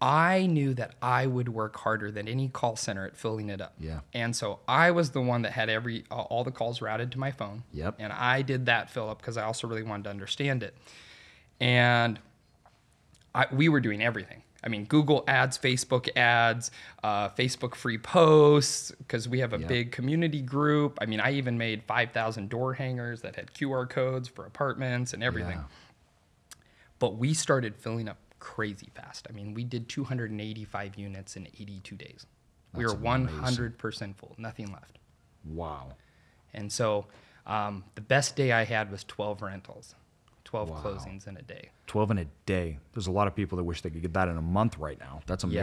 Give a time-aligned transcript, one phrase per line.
[0.00, 3.74] I knew that I would work harder than any call center at filling it up.
[3.80, 4.00] Yeah.
[4.12, 7.30] And so I was the one that had every all the calls routed to my
[7.30, 7.62] phone.
[7.72, 7.96] Yep.
[7.98, 10.76] And I did that fill up because I also really wanted to understand it.
[11.60, 12.18] And
[13.34, 14.42] I, we were doing everything.
[14.62, 16.70] I mean, Google ads, Facebook ads,
[17.04, 19.68] uh, Facebook free posts, because we have a Yep.
[19.68, 20.98] big community group.
[21.00, 25.22] I mean, I even made 5,000 door hangers that had QR codes for apartments and
[25.22, 25.58] everything.
[25.58, 26.56] Yeah.
[26.98, 29.26] But we started filling up crazy fast.
[29.28, 32.26] I mean, we did 285 units in 82 days.
[32.74, 34.98] we That's were 100% full, nothing left.
[35.44, 35.92] Wow.
[36.54, 37.06] And so
[37.46, 39.94] um, the best day I had was 12 rentals,
[40.44, 40.76] 12 Wow.
[40.82, 41.70] closings in a day.
[41.86, 42.78] 12 in a day.
[42.92, 44.98] There's a lot of people that wish they could get that in a month right
[44.98, 45.20] now.
[45.26, 45.62] That's Yeah.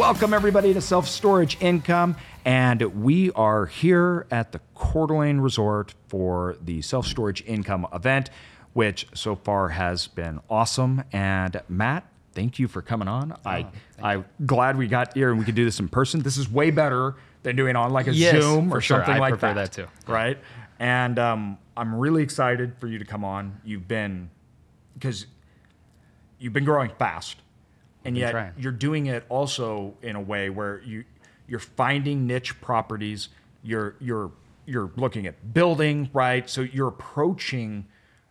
[0.00, 2.16] Welcome, everybody, to Self Storage Income.
[2.46, 8.30] And we are here at the Coeur d'Alene Resort for the Self Storage Income event,
[8.72, 11.04] which so far has been awesome.
[11.12, 13.36] And Matt, thank you for coming on.
[13.44, 13.66] I,
[14.02, 16.22] I'm glad we got here and we could do this in person.
[16.22, 18.96] This is way better than doing on like a Yes, Zoom or sure.
[19.00, 19.70] something I like prefer that.
[19.70, 20.10] that too.
[20.10, 20.38] Right.
[20.78, 23.60] And um, I'm really excited for you to come on.
[23.66, 24.30] You've been,
[24.94, 25.26] because
[26.38, 27.36] you've been growing fast,
[28.04, 28.52] and yet trying.
[28.58, 31.04] you're doing it also in a way where you
[31.46, 33.28] you're finding niche properties.
[33.62, 34.30] You're you're
[34.66, 36.48] you're looking at building right.
[36.48, 37.86] So you're approaching,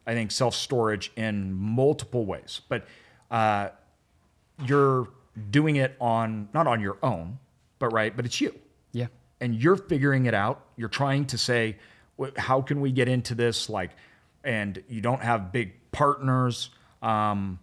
[0.08, 2.88] I think, self storage in multiple ways, but
[3.30, 3.70] uh,
[4.66, 5.08] you're
[5.52, 7.40] doing it on not on your own,
[7.78, 8.58] but right, but it's you
[8.92, 9.08] Yeah.
[9.40, 10.66] and you're figuring it out.
[10.78, 11.78] You're trying to say,
[12.38, 13.70] how can we get into this?
[13.70, 13.92] Like,
[14.44, 16.70] and you don't have big partners.
[17.02, 17.60] Um,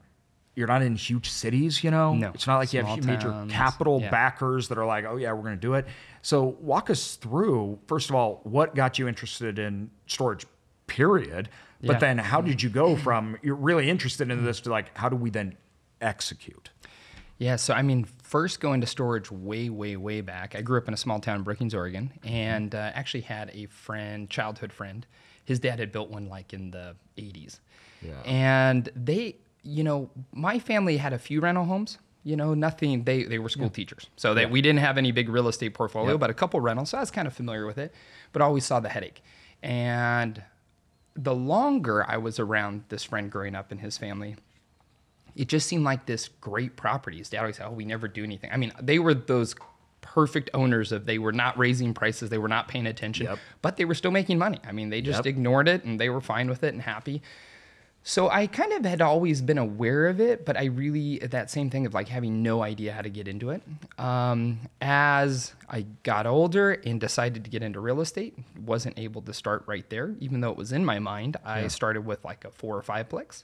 [0.56, 2.14] you're not in huge cities, you know.
[2.14, 2.30] No.
[2.34, 3.52] it's not like you have major towns.
[3.52, 4.10] capital Yeah.
[4.10, 5.86] backers that are like, oh yeah, we're going to do it.
[6.22, 10.44] So walk us through first of all what got you interested in storage,
[10.88, 11.48] period.
[11.82, 11.98] But Yeah.
[11.98, 15.14] then how did you go from you're really interested in this to like how do
[15.16, 15.56] we then
[16.00, 16.70] execute?
[17.38, 20.54] Yeah, so I mean, first going to storage way, way, way back.
[20.54, 23.66] I grew up in a small town in Brookings, Oregon, and uh, actually had a
[23.66, 25.06] friend, childhood friend.
[25.44, 27.60] His dad had built one like in the 80s.
[28.00, 28.12] Yeah.
[28.24, 31.98] And they, you know, my family had a few rental homes.
[32.22, 33.04] You know, nothing.
[33.04, 36.12] They they were school teachers, so that we didn't have any big real estate portfolio,
[36.12, 36.20] Yep.
[36.20, 36.90] but a couple rentals.
[36.90, 37.94] So I was kind of familiar with it,
[38.32, 39.22] but always saw the headache.
[39.62, 40.42] And
[41.14, 44.34] the longer I was around this friend growing up in his family,
[45.36, 47.18] it just seemed like this great property.
[47.18, 49.54] His dad always said, "Oh, we never do anything." I mean, they were those
[50.00, 53.38] perfect owners of they were not raising prices, they were not paying attention, Yep.
[53.62, 54.58] but they were still making money.
[54.66, 55.26] I mean, they just Yep.
[55.26, 57.22] ignored it and they were fine with it and happy.
[58.08, 61.70] So I kind of had always been aware of it, but I really that same
[61.70, 63.62] thing of like having no idea how to get into it.
[63.98, 69.34] Um, as I got older and decided to get into real estate, wasn't able to
[69.34, 71.36] start right there, even though it was in my mind.
[71.44, 73.42] I started with like a four or five plex.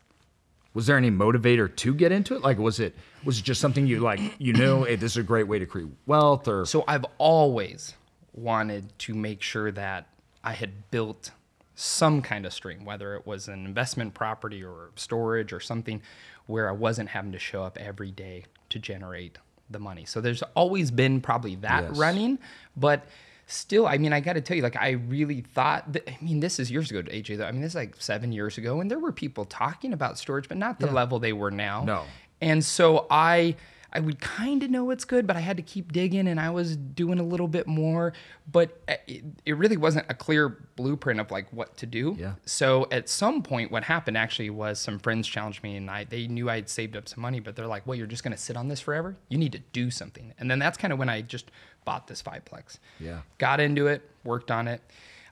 [0.75, 2.43] Was there any motivator to get into it?
[2.43, 2.95] Like, was it
[3.25, 4.85] was it just something you like you knew?
[4.85, 7.95] Hey, this is a great way to create wealth, or So I've always
[8.33, 10.07] wanted to make sure that
[10.45, 11.33] I had built
[11.83, 16.01] some kind of stream, whether it was an investment property or storage or something
[16.47, 19.39] where I wasn't having to show up every day to generate
[19.69, 20.05] the money.
[20.05, 21.99] So there's always been probably that Yes.
[21.99, 22.39] running,
[22.77, 23.07] but
[23.47, 26.41] still, I mean, I got to tell you, like, I really thought, that, I mean,
[26.41, 27.47] this is years ago, AJ, though.
[27.47, 30.49] I mean, this is like seven years ago, and there were people talking about storage,
[30.49, 31.85] but not the level they were now.
[31.85, 32.05] No.
[32.41, 33.57] And so I
[33.93, 36.51] I would kind of know it's good, but I had to keep digging and I
[36.51, 38.13] was doing a little bit more,
[38.51, 42.17] but uh, it, it really wasn't a clear blueprint of like what to do.
[42.19, 42.35] Yeah.
[42.47, 46.27] So at some point what happened actually was some friends challenged me and I they
[46.27, 48.57] knew I'd saved up some money, but they're like, "Well, you're just going to sit
[48.57, 49.17] on this forever?
[49.29, 51.51] You need to do something." And then that's kind of when I just
[51.85, 52.79] bought this fiveplex.
[52.99, 53.21] Yeah.
[53.39, 54.81] Got into it, worked on it.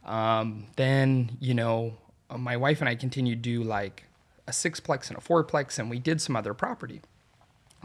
[0.05, 1.97] Um, then, you know,
[2.37, 4.05] my wife and I continued to do like
[4.47, 7.01] a sixplex and a fourplex, and we did some other property.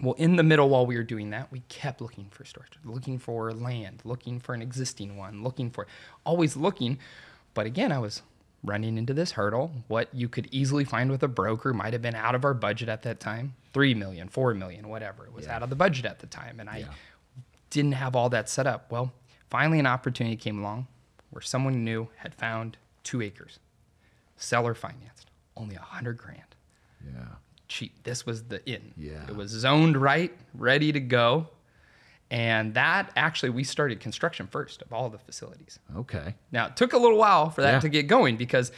[0.01, 3.17] Well, in the middle, while we were doing that, we kept looking for storage, looking
[3.17, 5.87] for land, looking for an existing one, looking for,
[6.25, 6.99] always looking.
[7.53, 8.21] But again, I was
[8.63, 9.71] running into this hurdle.
[9.87, 12.89] What you could easily find with a broker might have been out of our budget
[12.89, 15.25] at that time three million, four million, whatever.
[15.25, 16.59] It was out of the budget at the time.
[16.59, 16.93] And I Yeah.
[17.69, 18.91] didn't have all that set up.
[18.91, 19.13] Well,
[19.49, 20.87] finally, an opportunity came along
[21.29, 23.59] where someone new had found two acres,
[24.37, 26.41] seller financed, only a hundred grand
[27.05, 27.35] yeah,
[27.75, 28.03] cheap.
[28.03, 28.93] This was the in.
[28.97, 29.25] Yeah.
[29.27, 31.49] It was zoned right, ready to go.
[32.31, 35.79] And that actually, we started construction first of all the facilities.
[35.95, 37.79] okay, Now, it took a little while for that Yeah.
[37.81, 38.71] to get going because,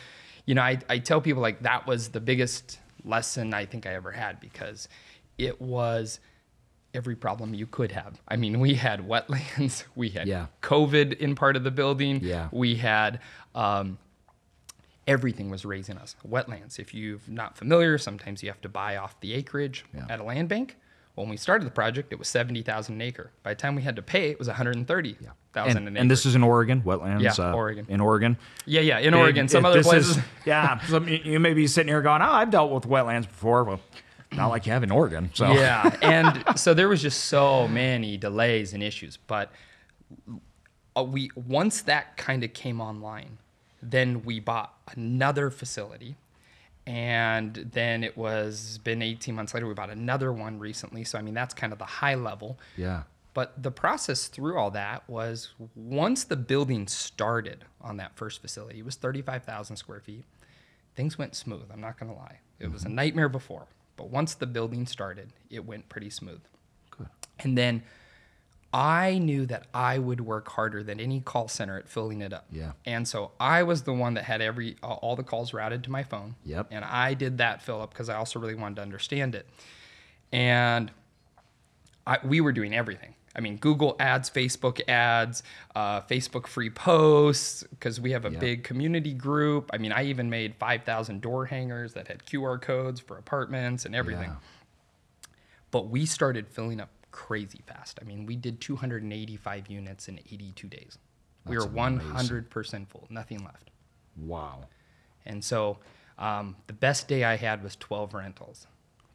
[0.46, 3.94] you know, I, I tell people like that was the biggest lesson I think I
[3.94, 4.90] ever had because
[5.38, 6.20] it was
[6.94, 8.20] every problem you could have.
[8.28, 10.48] I mean, we had wetlands, we had Yeah.
[10.62, 12.50] COVID in part of the building, Yeah.
[12.52, 13.20] we had
[13.56, 13.98] um,
[15.07, 16.15] everything was raising us.
[16.27, 16.80] Wetlands.
[16.80, 20.06] If you're not familiar, sometimes you have to buy off the acreage Yeah.
[20.09, 20.77] at a land bank.
[21.15, 23.31] When we started the project, it was 70,000 an acre.
[23.42, 26.01] By the time we had to pay, it was 130,000 And, an acre.
[26.01, 27.21] and this is in Oregon, wetlands.
[27.21, 27.88] Yeah, uh, Oregon.
[27.89, 28.38] In Oregon.
[28.65, 30.18] yeah, yeah, in Big- Oregon, some it- other places.
[30.18, 33.63] is- yeah, some, you may be sitting here going, "Oh, I've dealt with wetlands before."
[33.63, 33.80] Well,
[34.33, 35.31] not like you have in Oregon.
[35.33, 39.18] So Yeah, and so there was just so many delays and issues.
[39.18, 39.51] But
[40.95, 43.38] uh, we once that kind of came online,
[43.82, 46.16] then we bought another facility,
[46.86, 51.04] and then it was been 18 months later we bought another one recently.
[51.04, 52.58] So I mean that's kind of the high level.
[52.78, 53.04] yeah,
[53.34, 58.80] But the process through all that was once the building started on that first facility,
[58.80, 60.26] it was 35,000 square feet.
[60.96, 61.66] Things went smooth.
[61.72, 62.40] I'm not going to lie.
[62.60, 62.96] It was a mm-hmm.
[62.96, 66.42] nightmare before, but once the building started, it went pretty smooth.
[66.90, 67.08] good.
[67.40, 67.84] And then
[68.74, 72.46] I knew that I would work harder than any call center at filling it up.
[72.52, 72.74] Yeah.
[72.86, 75.92] And so I was the one that had every uh, all the calls routed to
[75.92, 76.36] my phone.
[76.46, 76.68] Yep.
[76.72, 79.48] And I did that fill up because I also really wanted to understand it.
[80.34, 80.92] And
[82.06, 83.14] I, we were doing everything.
[83.36, 85.44] I mean, Google ads, Facebook ads,
[85.75, 88.40] uh, Facebook free posts, because we have a Yeah.
[88.40, 89.69] big community group.
[89.72, 93.96] I mean, I even made 5,000 door hangers that had QR codes for apartments and
[93.96, 94.30] everything.
[94.30, 95.30] Yeah.
[95.69, 98.00] But we started filling up crazy fast.
[98.01, 100.98] I mean, we did 285 units in 82 days.
[101.45, 103.69] we That's were 100% full, nothing left.
[104.18, 104.65] Wow.
[105.25, 105.77] And so
[106.18, 108.68] um, the best day I had was 12 rentals,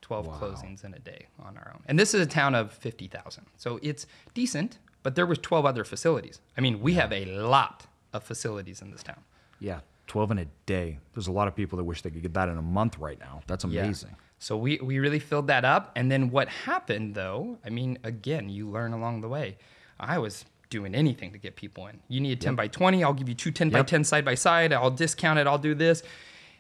[0.02, 0.38] 12 Wow.
[0.40, 1.82] closings in a day on our own.
[1.86, 3.44] And this is a town of 50,000.
[3.56, 6.40] So it's decent, but there was 12 other facilities.
[6.56, 9.22] I mean, we have a lot of facilities in this town.
[9.58, 10.98] Yeah, twelve in a day.
[11.14, 13.18] There's a lot of people that wish they could get that in a month right
[13.20, 13.42] now.
[13.46, 14.08] That's Yeah.
[14.42, 15.92] So we, we really filled that up.
[15.94, 19.56] And then what happened though, I mean, again, you learn along the way.
[20.00, 22.00] I was doing anything to get people in.
[22.08, 24.34] You need a 10 by 20, I'll give you two 10 by 10 side by
[24.34, 26.02] side, I'll discount it, I'll do this.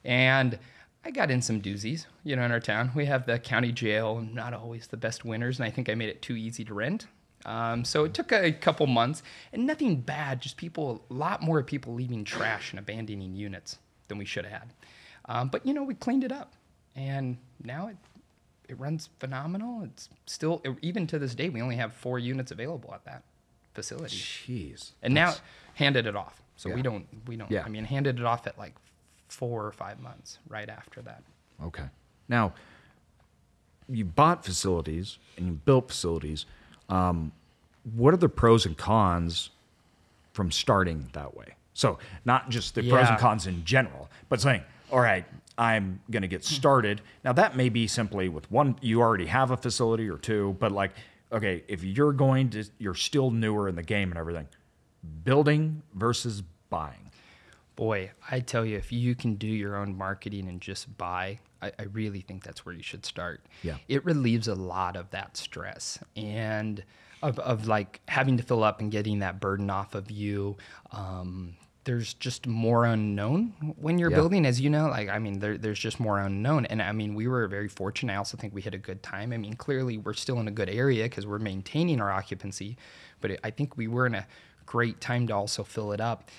[0.04, 0.60] And
[1.04, 2.92] I got in some doozies, you know, in our town.
[2.94, 6.08] We have the county jail, not always the best winners, and I think I made
[6.08, 7.08] it too easy to rent.
[7.44, 11.60] Um, so it took a couple months, and nothing bad, just people, a lot more
[11.64, 14.72] people leaving trash and abandoning units than we should have had.
[15.24, 16.54] Um, but you know, we cleaned it up,
[16.96, 17.96] and now it
[18.68, 19.82] it runs phenomenal.
[19.84, 23.22] It's still even to this day, we only have four units available at that
[23.74, 24.92] facility, Jeez.
[25.02, 25.34] and now
[25.74, 26.40] handed it off.
[26.56, 26.74] So Yeah.
[26.76, 27.50] we don't we don't.
[27.50, 27.64] Yeah.
[27.64, 28.74] I mean, handed it off at like
[29.28, 31.22] four or five months right after that.
[31.62, 31.84] Okay.
[32.28, 32.52] Now,
[33.88, 36.46] you bought facilities and you built facilities.
[36.88, 37.32] Um,
[37.94, 39.50] what are the pros and cons
[40.32, 41.56] from starting that way?
[41.74, 45.24] So, not just the pros and cons in general, but saying, all right,
[45.58, 47.02] I'm going to get started.
[47.24, 50.72] Now, that may be simply with one, you already have a facility or two, but
[50.72, 50.92] like,
[51.30, 54.48] okay, if you're going to, you're still newer in the game and everything,
[55.24, 57.10] building versus buying.
[57.76, 61.72] Boy, I tell you, if you can do your own marketing and just buy, I,
[61.78, 63.44] I really think that's where you should start.
[63.62, 63.76] Yeah.
[63.88, 66.84] It relieves a lot of that stress and
[67.22, 70.56] of, of like having to fill up and getting that burden off of you.
[70.90, 74.16] Um, there's just more unknown when you're Yeah.
[74.18, 74.88] building, as you know.
[74.88, 76.66] Like, I mean, there, there's just more unknown.
[76.66, 78.12] And I mean, we were very fortunate.
[78.12, 79.32] I also think we had a good time.
[79.32, 82.76] I mean, clearly we're still in a good area because we're maintaining our occupancy,
[83.20, 84.26] but I think we were in a
[84.64, 86.30] great time to also fill it up.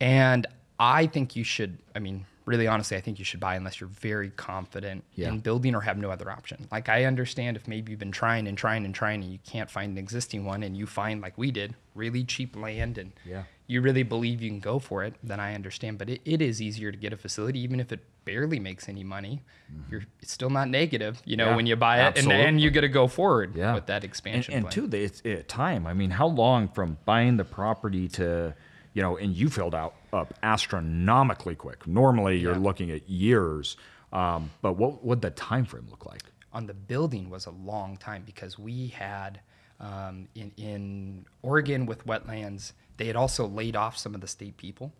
[0.00, 0.46] And
[0.78, 3.88] I think you should, I mean, really honestly, I think you should buy unless you're
[3.90, 5.28] very confident Yeah.
[5.28, 6.66] in building or have no other option.
[6.72, 9.70] Like, I understand if maybe you've been trying and trying and trying and you can't
[9.70, 13.42] find an existing one and you find, like we did, really cheap land and Yeah.
[13.66, 15.98] you really believe you can go for it, then I understand.
[15.98, 19.04] But it, it is easier to get a facility, even if it barely makes any
[19.04, 19.42] money.
[19.90, 21.50] You're it's still not negative, you know, Mm-hmm.
[21.52, 22.62] Yeah, when you buy it, and, and absolutely.
[22.62, 24.72] you get to go forward with that And, expansion and plan.
[24.72, 25.86] two, the- it's it, time.
[25.86, 28.54] I mean, how long from buying the property to,
[28.94, 31.86] you know, and you filled out up astronomically quick.
[31.86, 32.58] Normally, you're Yeah.
[32.58, 33.76] looking at years.
[34.12, 36.22] Um, but what would the time frame look like?
[36.50, 39.38] on the building was a long time because we had
[39.80, 44.56] um, in, in Oregon with wetlands, they had also laid off some of the state
[44.56, 44.92] people.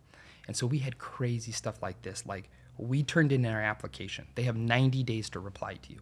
[0.47, 2.23] And so we had crazy stuff like this.
[2.27, 5.99] Like we turned in our application, they have 90 days to reply to you.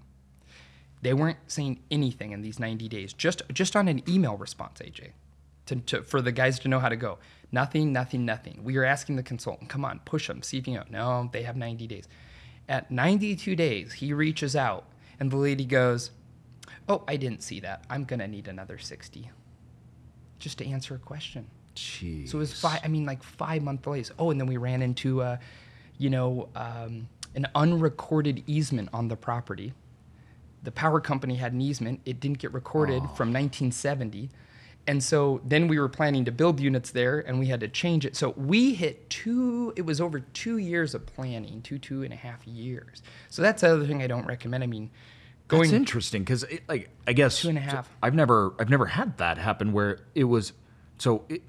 [1.02, 5.12] They weren't saying anything in these 90 days, just just on an email response, AJ,
[5.68, 7.20] to, to, for the guys to know how to go.
[7.52, 8.62] Nothing, nothing, nothing.
[8.64, 10.84] We are asking the consultant, come on, push them, see if you know.
[10.90, 12.08] No, they have 90 days.
[12.68, 14.86] At 92 days, he reaches out,
[15.20, 16.12] and the lady goes,
[16.90, 17.86] "Oh, I didn't see that.
[17.90, 19.32] I'm gonna need another 60."
[20.40, 21.48] Just to answer a question.
[21.76, 22.30] Jeez.
[22.30, 22.82] So it was five.
[22.84, 24.12] I mean, like five month delays.
[24.20, 25.38] Oh, and then we ran into, uh,
[25.98, 29.74] you know, um, an unrecorded easement on the property.
[30.64, 32.02] The power company had an easement.
[32.04, 34.30] It didn't get recorded from 1970,
[34.88, 38.06] And so then we were planning to build units there and we had to change
[38.06, 38.16] it.
[38.16, 42.16] So we hit two, it was over two years of planning, two, two and a
[42.16, 43.04] half years.
[43.30, 44.64] So that's the other thing I don't recommend.
[44.64, 44.90] I mean,
[45.50, 47.84] That's going, interesting because, like, I guess Two and a so.
[48.02, 50.54] I've never, I've never had that happen where it was,
[50.98, 51.42] so it,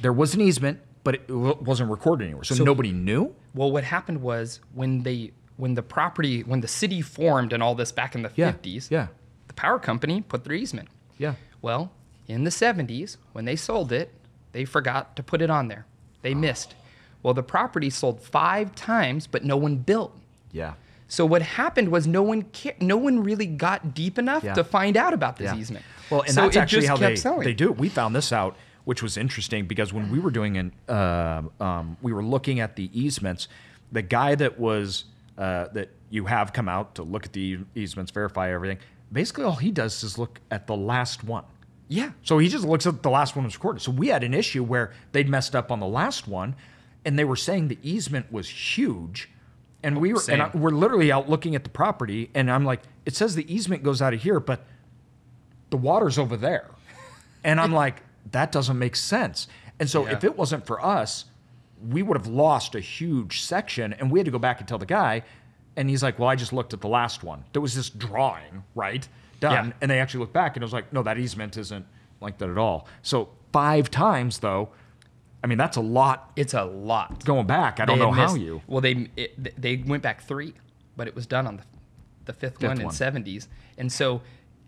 [0.00, 3.34] there was an easement, but it wasn't recorded anywhere, so, So- nobody knew.
[3.54, 7.74] well, what happened was when they, when the property, when the city formed and all
[7.74, 9.08] this back in the Yeah, 50s, yeah.
[9.48, 10.88] the power company put their easement.
[11.18, 11.34] Yeah.
[11.62, 11.92] Well,
[12.28, 14.10] in the 70s, when they sold it,
[14.52, 15.86] they forgot to put it on there.
[16.22, 16.74] They missed.
[17.22, 20.16] Well, the property sold five times, but no one built.
[20.52, 20.74] Yeah.
[21.08, 24.54] So what happened was no one ca- no one really got deep enough Yeah.
[24.54, 25.58] to find out about this Yeah.
[25.58, 25.84] easement.
[26.10, 27.44] Well, and so that's it actually just how kept they, selling.
[27.44, 27.78] they do it.
[27.78, 31.96] We found this out, which was interesting because when we were doing an, uh, um,
[32.02, 33.48] we were looking at the easements.
[33.92, 35.04] The guy that was
[35.36, 38.78] uh, that you have come out to look at the easements, verify everything.
[39.12, 41.44] Basically, all he does is look at the last one.
[41.88, 42.12] Yeah.
[42.22, 43.80] So he just looks at the last one was recorded.
[43.82, 46.56] So we had an issue where they'd messed up on the last one,
[47.04, 49.28] and they were saying the easement was huge,
[49.82, 52.82] and we were and I, we're literally out looking at the property, and I'm like,
[53.04, 54.64] it says the easement goes out of here, but
[55.70, 56.70] the water's over there,
[57.42, 59.46] and I'm like, that doesn't make sense.
[59.78, 60.12] And so Yeah.
[60.14, 61.26] if it wasn't for us,
[61.86, 64.78] we would have lost a huge section, and we had to go back and tell
[64.78, 65.22] the guy.
[65.76, 67.42] And he's like, "Well, I just looked at the last one.
[67.52, 69.06] There was this drawing, right,
[69.50, 69.72] done, Yeah.
[69.80, 71.86] and they actually looked back, and it was like, no, that easement isn't
[72.20, 72.86] like that at all.
[73.02, 74.70] So five times though,
[75.42, 77.24] I mean, that's a lot It's a lot.
[77.24, 77.78] going back.
[77.80, 78.62] I don't know had how you.
[78.66, 80.54] Well, they it, they went back three,
[80.96, 81.62] but it was done on the
[82.24, 84.22] the fifth, Fifth one in seventies, and so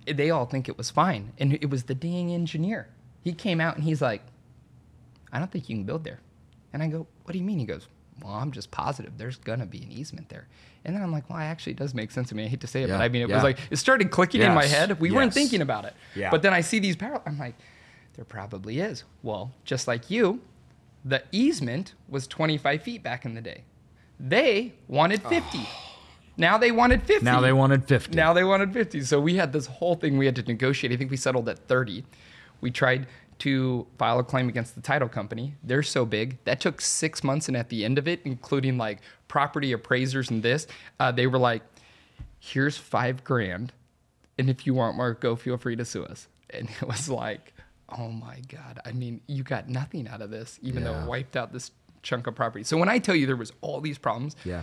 [0.07, 2.89] they all think it was fine, and it was the dang engineer.
[3.23, 4.23] He came out and he's like,
[5.33, 6.21] "I don't think you can build there,"
[6.75, 7.89] and I go, "What do you mean?" He goes,
[8.23, 10.47] "Well, I'm just positive there's gonna be an easement there."
[10.85, 12.45] And then I'm like, "Well, it actually, does make sense to me.
[12.45, 13.35] I hate to say it, Yeah, but I mean, it yeah.
[13.37, 15.01] was like it started clicking in my head.
[15.01, 16.31] We weren't thinking about it, Yeah.
[16.31, 17.23] but then I see these parallels.
[17.27, 17.55] I'm like,
[18.15, 19.05] there probably is.
[19.23, 20.41] Well, just like you,
[21.05, 23.65] the easement was 25 feet back in the day.
[24.19, 25.69] They wanted 50.
[26.39, 27.25] Now they wanted 50.
[27.25, 28.15] Now they wanted 50.
[28.15, 29.01] Now they wanted 50.
[29.03, 30.93] So we had this whole thing we had to negotiate.
[30.93, 32.05] I think we settled at 30.
[32.61, 33.07] We tried
[33.41, 35.55] to file a claim against the title company.
[35.63, 36.39] They're so big.
[36.45, 37.49] That took six months.
[37.49, 40.67] And at the end of it, including like property appraisers and this,
[40.99, 41.63] uh, they were like,
[42.39, 43.73] here's five grand.
[44.39, 46.29] And if you want more, go feel free to sue us.
[46.51, 47.53] And it was like,
[47.99, 48.81] oh my God.
[48.85, 51.71] I mean, you got nothing out of this, even though it wiped out this
[52.03, 52.65] chunk of property.
[52.65, 54.63] So when I tell you there was all these problems, yeah.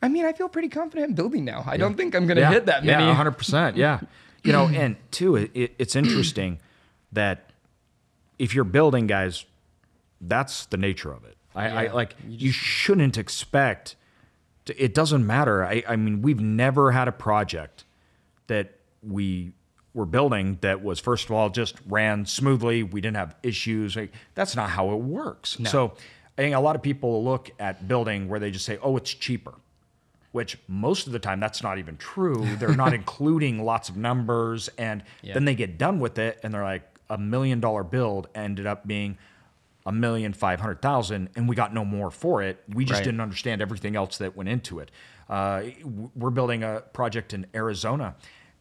[0.00, 1.64] I mean, I feel pretty confident in building now.
[1.66, 2.52] I don't think I'm going to yeah.
[2.52, 3.04] hit that many.
[3.04, 3.76] Yeah, 100%.
[3.76, 4.00] Yeah.
[4.44, 6.60] You know, and two, it, it, it's interesting
[7.12, 7.47] that
[8.38, 9.44] if you're building, guys,
[10.20, 11.36] that's the nature of it.
[11.54, 13.96] I, I like, you, shouldn't expect,
[14.66, 15.64] to, it doesn't matter.
[15.64, 17.84] I, I mean, we've never had a project
[18.46, 19.52] that we
[19.94, 22.82] were building that was, first of all, just ran smoothly.
[22.82, 23.96] We didn't have issues.
[23.96, 25.56] Like, that's not how it works.
[25.64, 25.94] So
[26.36, 29.12] I think a lot of people look at building where they just say, oh, it's
[29.12, 29.54] cheaper
[30.32, 32.46] which most of the time that's not even true.
[32.56, 35.32] They're not including lots of numbers, and Yeah.
[35.34, 38.86] then they get done with it, and they're like, a million dollar build ended up
[38.86, 39.16] being
[39.86, 42.62] a million five hundred thousand, and we got no more for it.
[42.68, 43.04] We just Right.
[43.04, 44.90] didn't understand everything else that went into it.
[45.28, 45.62] Uh,
[46.14, 48.14] we're building a project in Arizona,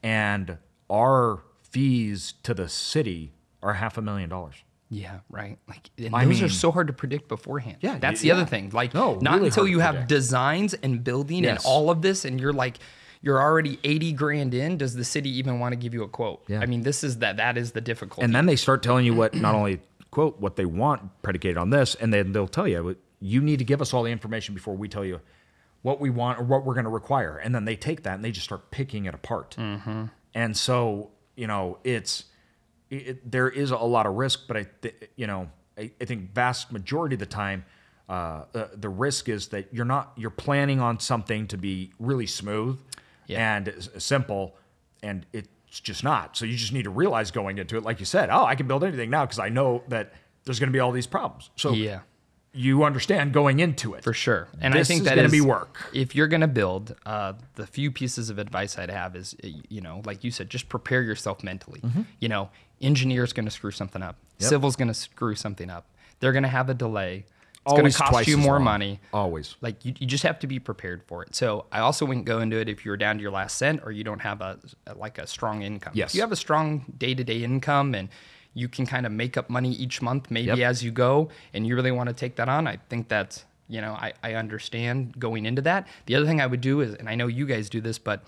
[0.04, 0.58] and
[0.89, 4.56] our fees to the city are half a million dollars.
[4.89, 5.58] Yeah, right.
[5.68, 7.77] Like and I those are so hard to predict beforehand.
[7.82, 8.36] Yeah, that's the yeah.
[8.36, 8.70] other thing.
[8.70, 10.10] Like, No, not really until you have predict.
[10.10, 11.66] designs and building Yes.
[11.66, 12.77] and all of this, and you're like,
[13.27, 14.77] you're already eighty grand in.
[14.77, 16.43] Does the city even want to give you a quote?
[16.48, 16.62] Yeah.
[16.62, 17.36] I mean, this is that.
[17.36, 18.24] That is the difficulty.
[18.24, 19.81] And then they start telling you what not only
[20.12, 23.65] quote what they want predicated on this, and then they'll tell you you need to
[23.65, 25.19] give us all the information before we tell you
[25.81, 27.38] what we want or what we're going to require.
[27.38, 29.57] And then they take that and they just start picking it apart.
[30.34, 32.24] And so you know it's
[32.89, 36.34] it, there is a lot of risk, but I th- you know I, I think
[36.34, 37.65] vast majority of the time.
[38.10, 42.25] Uh, the, the risk is that you're not you're planning on something to be really
[42.25, 42.79] smooth
[43.27, 43.55] Yeah.
[43.57, 44.55] and simple,
[45.03, 46.36] and it's just not.
[46.38, 48.67] So you just need to realize going into it, like you said, oh, I can
[48.67, 50.13] build anything now because I know that
[50.46, 51.50] there's going to be all these problems.
[51.57, 52.00] So Yeah.
[52.53, 54.48] you understand going into it For sure.
[54.62, 55.89] And This I think is that gonna be work.
[55.93, 59.81] If you're going to build, uh, the few pieces of advice I'd have is, you
[59.81, 61.81] know, like you said, just prepare yourself mentally.
[62.19, 62.50] You know,
[62.81, 64.15] engineer's going to screw something up.
[64.15, 64.43] Mm-hmm.
[64.43, 64.50] Yep.
[64.50, 65.86] Civil's going to screw something up.
[66.19, 67.25] They're going to have a delay.
[67.67, 68.63] It's going to cost you more long.
[68.63, 69.00] money.
[69.13, 69.55] Always.
[69.62, 71.36] Like you, you just have to be prepared for it.
[71.36, 73.91] So I also wouldn't go into it if you're down to your last cent or
[73.91, 75.93] you don't have a, a- like a strong income.
[75.95, 76.12] Yes.
[76.12, 78.09] If you have a strong day to day income and
[78.53, 80.59] you can kind of make up money each month, maybe Yep.
[80.59, 83.81] as you go, and you really want to take that on, I think that's you
[83.81, 85.88] know I, I understand going into that.
[86.07, 88.24] The other thing I would do is, and I know you guys do this, but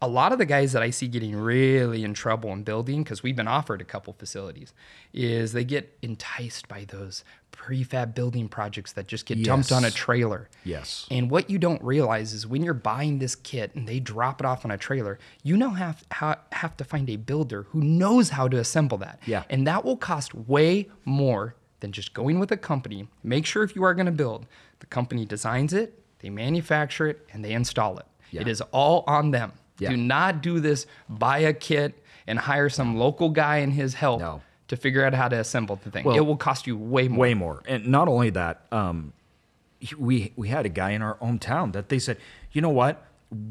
[0.00, 3.24] a lot of the guys that I see getting really in trouble in building, because
[3.24, 4.72] we've been offered a couple facilities,
[5.12, 9.90] is they get enticed by those prefab building projects that just get dumped on a
[9.90, 10.48] trailer.
[10.64, 11.06] Yes.
[11.10, 14.46] And what you don't realize is when you're buying this kit and they drop it
[14.46, 18.30] off on a trailer, you now have ha- have to find a builder who knows
[18.30, 19.20] how to assemble that.
[19.26, 19.44] Yeah.
[19.50, 23.08] And that will cost way more than just going with a company.
[23.22, 24.46] Make sure if you are going to build,
[24.80, 28.06] the company designs it, they manufacture it, and they install it.
[28.30, 28.40] Yeah.
[28.42, 29.52] It is all on them.
[29.78, 29.90] Yeah.
[29.90, 34.20] Do not do this buy a kit and hire some local guy and his help
[34.20, 34.42] No.
[34.68, 36.04] To figure out how to assemble the thing.
[36.04, 37.18] Well, it will cost you way more.
[37.18, 37.62] way more.
[37.66, 39.12] And not only that, um,
[39.98, 42.18] we we had a guy in our hometown that they said,
[42.52, 43.04] you know what,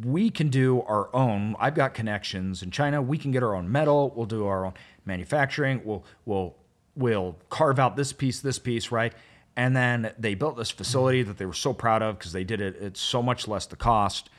[0.04, 1.56] we can do our own.
[1.60, 3.02] I've got connections in China.
[3.02, 4.14] We can get our own metal.
[4.16, 4.74] We'll do our own
[5.06, 5.82] manufacturing.
[5.84, 6.56] We'll we'll
[6.96, 9.14] we'll carve out this piece, this piece, right?
[9.56, 12.62] And then they built this facility that they were so proud of because they did
[12.62, 14.30] it at so much less the cost.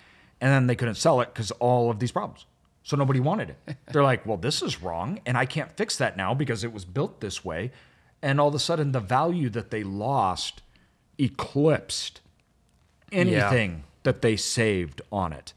[0.41, 2.47] And then they couldn't sell it because all of these problems.
[2.89, 3.77] So nobody wanted it.
[3.93, 6.87] They're like, well, this is wrong, and I can't fix that now because it was
[6.87, 7.71] built this way.
[8.23, 10.63] And all of a sudden, the value that they lost
[11.19, 12.23] eclipsed
[13.13, 15.53] anything that they saved on it.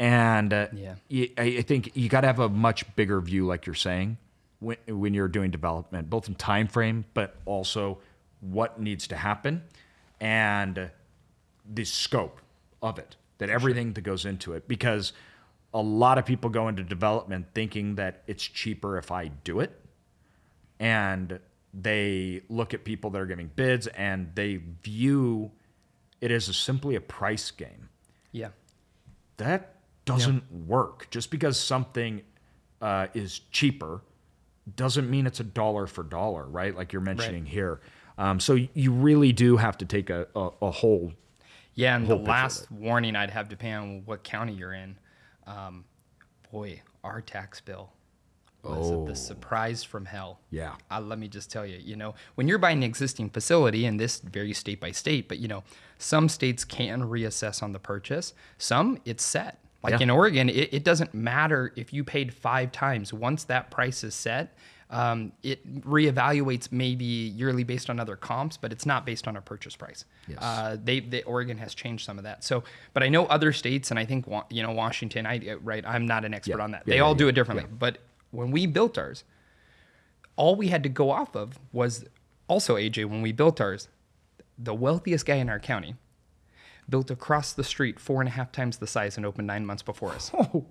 [0.00, 0.94] And uh, Yeah.
[1.38, 4.18] I think you got to have a much bigger view, like you're saying,
[4.58, 7.98] when, when you're doing development, both in time frame, but also
[8.40, 9.62] what needs to happen
[10.20, 10.90] and
[11.72, 12.40] the scope
[12.82, 14.66] of it, that everything that goes into it.
[14.66, 15.12] Because
[15.74, 19.78] a lot of people go into development thinking that it's cheaper if I do it.
[20.78, 21.38] And
[21.72, 25.50] they look at people that are giving bids and they view
[26.20, 27.88] it as a, simply a price game
[28.32, 28.48] Yeah.
[29.38, 31.08] that doesn't work.
[31.10, 32.22] Just because something
[32.80, 34.02] uh, is cheaper
[34.76, 36.76] doesn't mean it's a dollar for dollar, right?
[36.76, 37.80] Like you're mentioning here.
[38.18, 41.12] Um, so you really do have to take a, a, a whole.
[41.74, 44.98] Yeah, and the whole of last warning I'd have depending on what county you're in,
[45.46, 45.84] um,
[46.50, 47.92] boy, our tax bill
[48.62, 49.04] was Oh.
[49.06, 50.38] the surprise from hell.
[50.50, 50.76] Yeah.
[50.90, 53.98] Uh, let me just tell you, you know, when you're buying an existing facility, and
[53.98, 55.64] this varies state by state, but you know,
[55.98, 58.34] some states can reassess on the purchase.
[58.58, 59.58] Some it's set.
[59.82, 60.02] Like Yeah.
[60.04, 63.12] in Oregon, it, it doesn't matter if you paid five times.
[63.12, 64.56] Once that price is set,
[64.92, 69.40] um, it reevaluates maybe yearly based on other comps, but it's not based on a
[69.40, 70.04] purchase price.
[70.28, 70.38] Yes.
[70.40, 72.44] Uh, they, they Oregon has changed some of that.
[72.44, 75.26] So, but I know other states, and I think you know Washington.
[75.26, 75.84] I right.
[75.86, 76.64] I'm not an expert Yeah.
[76.64, 76.82] on that.
[76.86, 77.66] Yeah, they yeah, all do it differently.
[77.78, 77.98] But
[78.30, 79.24] when we built ours,
[80.36, 82.04] all we had to go off of was
[82.46, 83.88] also AJ when we built ours,
[84.58, 85.96] the wealthiest guy in our county
[86.88, 89.82] built across the street four and a half times the size and opened nine months
[89.82, 90.30] before us.
[90.54, 90.66] Oh,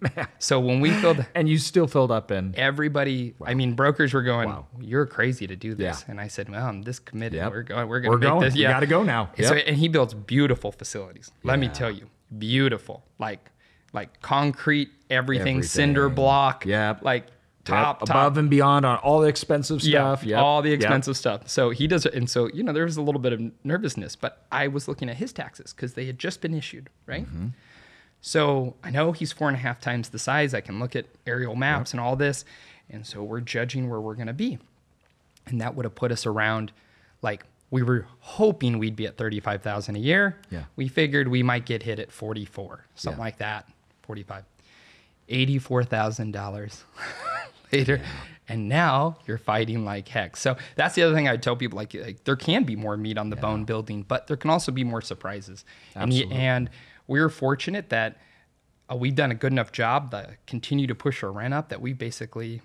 [0.00, 0.28] man.
[0.38, 2.54] So when we filled And you still filled up in.
[2.56, 4.66] everybody, I mean, brokers were going, Wow.
[4.80, 6.10] "You're crazy to do this," Yeah.
[6.10, 7.36] and I said, "Well, I'm this committed.
[7.38, 7.52] Yep.
[7.52, 7.88] We're going.
[7.88, 8.40] We're going We're going.
[8.40, 8.54] this.
[8.54, 9.30] We Yeah, gotta go now.
[9.36, 11.30] And So, and he builds beautiful facilities.
[11.42, 13.04] Let me tell you, beautiful.
[13.18, 13.50] Like,
[13.92, 16.66] like concrete, everything, cinder block.
[16.66, 16.96] Yeah.
[17.02, 17.28] Like
[17.68, 20.22] Yep, top, top above and beyond on all the expensive stuff.
[20.22, 20.38] yeah, Yep.
[20.44, 20.76] all the Yep.
[20.80, 21.48] expensive stuff.
[21.48, 24.14] So he does it, and so you know there was a little bit of nervousness,
[24.14, 27.26] but I was looking at his taxes because they had just been issued, right?
[27.26, 27.48] Mm-hmm.
[28.26, 30.52] So I know he's four and a half times the size.
[30.52, 32.44] I can look at aerial maps and all this,
[32.90, 34.58] and so we're judging where we're going to be,
[35.46, 36.72] and that would have put us around,
[37.22, 40.36] like we were hoping we'd be at thirty-five thousand a year.
[40.50, 40.64] Yeah.
[40.74, 43.24] we figured we might get hit at forty-four, something Yeah.
[43.24, 43.68] like that,
[44.02, 44.42] forty-five.
[45.28, 46.82] Eighty-four thousand dollars
[47.72, 48.00] later,
[48.48, 50.36] and now you're fighting like heck.
[50.36, 53.18] So that's the other thing I tell people: like, like there can be more meat
[53.18, 55.64] on the bone building, but there can also be more surprises.
[55.94, 56.24] And, y-
[57.08, 58.16] And we're fortunate that
[58.90, 61.80] uh, we've done a good enough job to continue to push our rent up that
[61.80, 62.62] we basically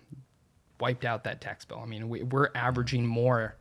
[0.79, 1.79] wiped out that tax bill.
[1.79, 3.55] I mean, we, we're averaging more.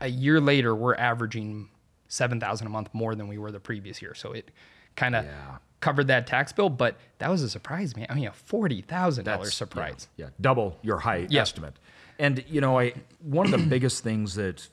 [0.00, 1.68] a year later, we're averaging
[2.08, 4.14] seven thousand a month more than we were the previous year.
[4.14, 4.50] So it
[4.96, 5.56] kind of Yeah.
[5.80, 8.06] covered that tax bill, but that was a surprise, man.
[8.10, 10.08] I mean, a forty thousand dollars surprise.
[10.16, 11.42] Yeah, yeah, double your height Yeah.
[11.42, 11.74] estimate.
[12.18, 14.68] And you know, I one of the biggest things that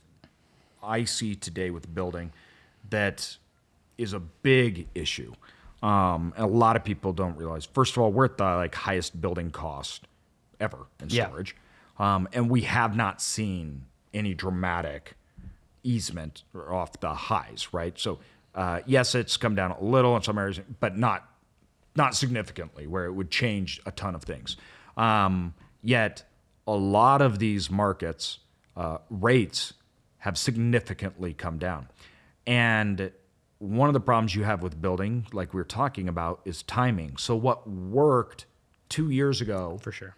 [0.83, 2.31] I see today with building
[2.89, 3.38] that
[3.97, 5.33] is a big issue.
[5.83, 7.65] Um, and a lot of people don't realize.
[7.65, 10.07] First of all, we're at the like highest building cost
[10.60, 11.27] ever in Yeah.
[11.27, 11.55] storage,
[11.99, 15.15] um, and we have not seen any dramatic
[15.83, 17.67] easement off the highs.
[17.71, 17.97] Right.
[17.99, 18.19] So
[18.55, 21.29] uh, yes, it's come down a little in some areas, but not
[21.95, 24.57] not significantly where it would change a ton of things.
[24.97, 26.23] Um, yet,
[26.65, 28.39] a lot of these markets
[28.75, 29.73] uh, rates
[30.19, 31.88] have significantly come down,
[32.47, 33.12] and
[33.60, 37.17] one of the problems you have with building, like we are talking about, is timing.
[37.17, 38.46] So what worked
[38.89, 40.15] two years ago For sure.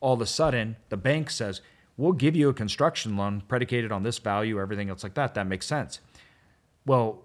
[0.00, 1.60] all of a sudden the bank says
[1.96, 5.46] we'll give you a construction loan predicated on this value everything else like that that
[5.48, 5.98] makes sense
[6.86, 7.22] well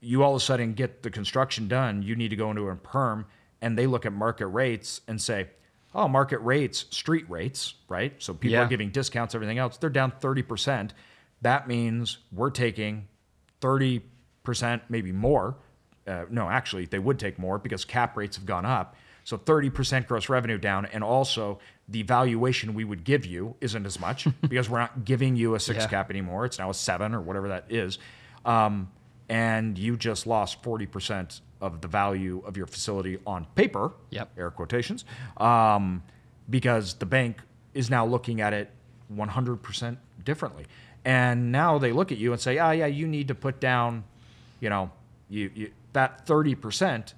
[0.00, 2.76] you all of a sudden get the construction done you need to go into a
[2.76, 3.24] perm
[3.62, 5.46] and they look at market rates and say,
[5.94, 8.12] oh, market rates, street rates, right?
[8.18, 8.64] So people Yeah.
[8.64, 10.90] are giving discounts, everything else, they're down 30%.
[11.40, 13.08] That means we're taking
[14.46, 15.56] 30%, maybe more.
[16.06, 18.94] Uh, no, actually, they would take more because cap rates have gone up.
[19.24, 23.98] So 30% gross revenue down, and also the valuation we would give you isn't as
[23.98, 25.88] much because we're not giving you a six Yeah.
[25.88, 26.44] cap anymore.
[26.44, 27.98] It's now a seven or whatever that is.
[28.44, 28.88] Um,
[29.28, 34.30] and you just lost 40% of the value of your facility on paper, Yep.
[34.38, 35.04] air quotations,
[35.38, 36.04] um,
[36.48, 37.40] because the bank
[37.74, 38.70] is now looking at it
[39.12, 40.66] 100% differently.
[41.04, 44.04] And now they look at you and say, ah, yeah, you need to put down,
[44.60, 44.90] you know,
[45.28, 47.14] you, you that 30%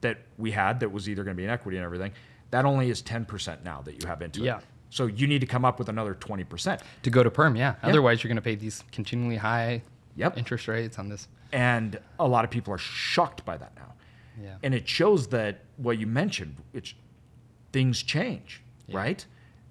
[0.00, 2.12] that we had that was either going to be in equity and everything,
[2.50, 4.58] that only is 10% now that you have into Yeah.
[4.58, 4.64] it.
[4.90, 6.80] So you need to come up with another 20%.
[7.04, 7.74] To go to perm, yeah.
[7.82, 9.82] Otherwise, you're going to pay these continually high
[10.16, 10.36] Yep.
[10.36, 11.28] interest rates on this.
[11.52, 13.94] And a lot of people are shocked by that now.
[14.42, 14.56] Yeah.
[14.62, 16.94] And it shows that what you mentioned, it's
[17.72, 19.24] things change, right?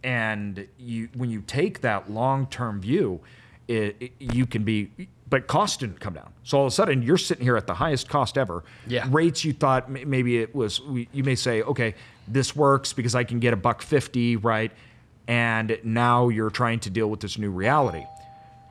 [0.04, 3.22] And you when you take that long-term view,
[3.68, 4.92] it, it- you can be
[5.32, 6.32] but cost didn't come down.
[6.44, 8.64] So all of a sudden you're sitting here at the highest cost ever.
[8.86, 9.08] Yeah.
[9.10, 11.96] Rates you thought maybe it was you may say, okay,
[12.28, 14.72] this works because I can get a buck 50, right?
[15.28, 18.06] And now you're trying to deal with this new reality.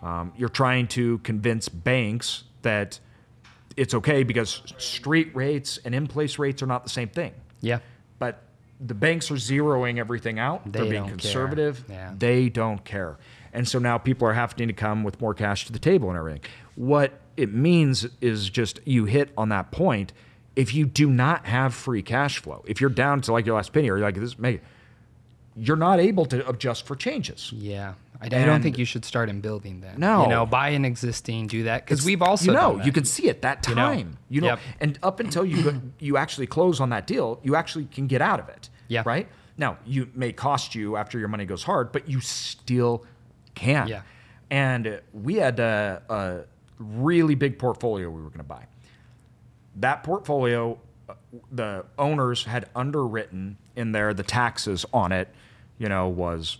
[0.02, 3.00] Um, you're trying to convince banks that
[3.76, 7.32] it's okay because street rates and in-place rates are not the same thing.
[7.62, 7.78] Yeah.
[8.18, 8.42] But
[8.78, 10.70] the banks are zeroing everything out.
[10.70, 11.84] They are being conservative.
[11.88, 12.12] Yeah.
[12.18, 13.16] They don't care.
[13.52, 16.18] And so now people are having to come with more cash to the table and
[16.18, 16.42] everything.
[16.76, 20.12] What it means is just you hit on that point.
[20.56, 23.72] If you do not have free cash flow, if you're down to like your last
[23.72, 24.60] penny or you're like this, may
[25.56, 27.52] you're not able to adjust for changes.
[27.52, 27.94] Yeah.
[28.22, 29.98] I, I don't think you should start in building then.
[29.98, 30.22] No.
[30.22, 31.84] You know, buy an existing, do that.
[31.86, 32.84] Because we've also you know that.
[32.86, 33.82] you can see it that You know.
[33.82, 34.58] time you know, Yep.
[34.80, 38.20] and up until you go, you actually close on that deal you actually can get
[38.20, 39.02] out of it Yeah.
[39.06, 43.04] right now you may cost you after your money goes hard but you still
[43.60, 44.02] can Yeah.
[44.50, 46.40] and we had a, a
[46.78, 48.64] really big portfolio we were going to buy.
[49.76, 51.14] That portfolio uh,
[51.52, 55.28] the owners had underwritten in there the taxes on it
[55.78, 56.58] you know was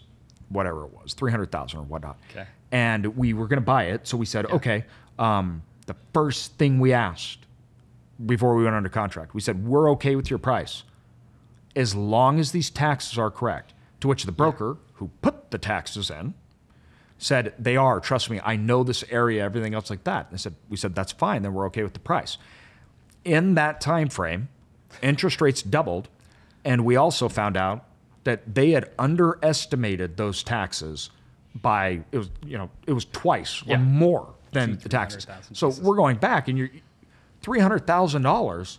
[0.49, 2.17] whatever it was 300000 or whatnot.
[2.31, 2.47] Okay.
[2.73, 4.85] and we were going to buy it so we said okay
[5.19, 7.41] um, the first thing we asked
[8.27, 10.83] before we went under contract we said we're okay with your price.
[11.77, 13.75] As long as these taxes are correct.
[14.01, 16.35] To which the broker who put the taxes in
[17.23, 20.27] said they are trust me i know this area everything else like that.
[20.29, 22.39] And I said we said that's fine then we're okay with the price.
[23.25, 24.49] In that time frame
[25.03, 26.09] interest rates doubled
[26.65, 27.85] and we also found out
[28.25, 31.11] that they had underestimated those taxes
[31.55, 33.77] by it was you know it was twice Yeah.
[33.77, 35.27] or more than the taxes.
[35.53, 36.71] so we're going back and you're
[37.43, 38.79] $300000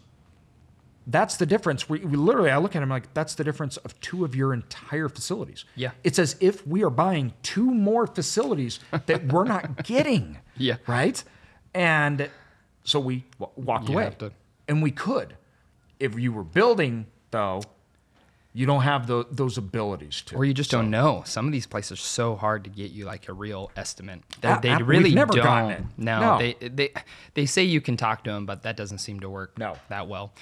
[1.11, 1.89] that's the difference.
[1.89, 4.53] We, we literally, I look at him like that's the difference of two of your
[4.53, 5.65] entire facilities.
[5.75, 5.91] Yeah.
[6.03, 10.37] It's as if we are buying two more facilities that we're not getting.
[10.57, 10.77] Yeah.
[10.87, 11.23] Right.
[11.73, 12.29] And
[12.83, 14.03] so we w- walked You away.
[14.05, 14.31] have to-
[14.67, 15.35] And we could.
[15.99, 17.61] If you were building, though,
[18.53, 20.35] you don't have tho- those abilities to.
[20.35, 21.23] Or you just don't know.
[21.25, 24.21] Some of these places are so hard to get you like a real estimate.
[24.41, 25.43] They, A- they a- we've really never don't.
[25.43, 25.83] gotten it.
[25.97, 26.37] No, No.
[26.37, 26.91] they they
[27.33, 29.77] they say you can talk to them, but that doesn't seem to work No.
[29.89, 30.33] that well.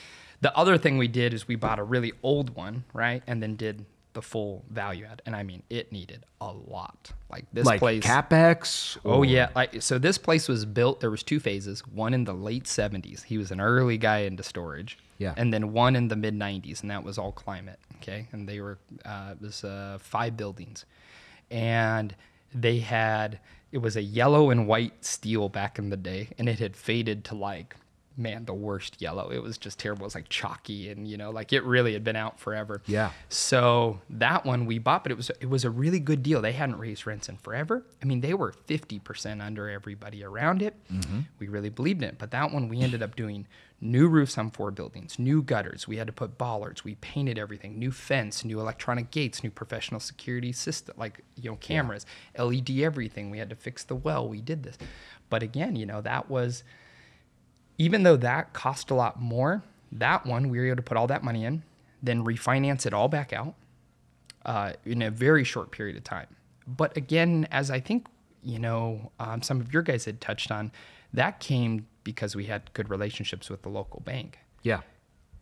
[0.41, 3.55] The other thing we did is we bought a really old one, right, and then
[3.55, 7.11] did the full value add, and I mean it needed a lot.
[7.29, 8.03] Like this like place.
[8.03, 8.97] capex.
[9.05, 10.99] Oh or- yeah, like so this place was built.
[10.99, 11.81] There was two phases.
[11.87, 13.23] One in the late '70s.
[13.23, 14.97] He was an early guy into storage.
[15.17, 15.33] Yeah.
[15.35, 17.79] And then one in the mid '90s, and that was all climate.
[17.97, 20.85] Okay, and they were uh, it was uh, five buildings,
[21.51, 22.15] and
[22.53, 23.39] they had
[23.71, 27.23] it was a yellow and white steel back in the day, and it had faded
[27.25, 27.75] to like
[28.19, 29.29] man the worst yellow.
[29.29, 30.03] It was just terrible.
[30.03, 32.81] It was like chalky, and you know like it really had been out forever.
[32.85, 33.11] Yeah.
[33.29, 36.41] So that one we bought, but it was it was a really good deal.
[36.41, 37.85] They hadn't raised rents in forever.
[38.01, 40.75] I mean, they were fifty percent under everybody around it.
[40.91, 41.21] Mm-hmm.
[41.39, 42.17] We really believed in it.
[42.19, 43.47] But that one we ended up doing
[43.81, 45.87] new roofs on four buildings, new gutters.
[45.87, 46.83] We had to put bollards.
[46.83, 51.57] We painted everything, new fence, new electronic gates, new professional security system, like you know
[51.57, 52.05] cameras,
[52.37, 53.29] LED everything.
[53.29, 54.27] We had to fix the well.
[54.27, 54.77] We did this,
[55.29, 56.63] but again, you know that was
[57.79, 61.07] even though that cost a lot more, that one we were able to put all
[61.07, 61.63] that money in,
[62.03, 63.55] then refinance it all back out
[64.45, 66.27] uh, in a very short period of time.
[66.67, 68.05] But again, as I think
[68.43, 70.71] you know, um, some of your guys had touched on,
[71.13, 74.39] that came because we had good relationships with the local bank.
[74.63, 74.81] Yeah.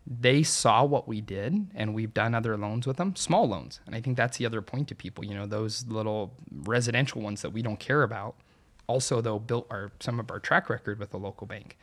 [0.06, 3.80] They saw what we did, and we've done other loans with them, small loans.
[3.86, 5.24] And I think that's the other point to people.
[5.24, 8.36] You know, those little residential ones that we don't care about,
[8.86, 11.76] also though built our some of our track record with the local bank.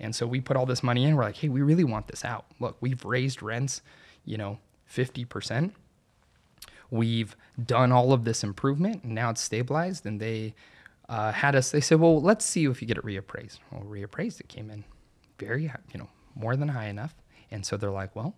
[0.00, 1.14] And so we put all this money in.
[1.14, 2.46] We're like, hey, we really want this out.
[2.58, 3.82] Look, we've raised rents,
[4.24, 4.58] you know,
[4.92, 5.72] 50%.
[6.90, 10.06] We've done all of this improvement and now it's stabilized.
[10.06, 10.54] And they
[11.08, 13.58] uh, had us, they said, well, let's see if you get it reappraised.
[13.70, 14.84] Well, reappraised, it came in
[15.38, 17.14] very, you know, more than high enough.
[17.50, 18.34] And so they're like, well,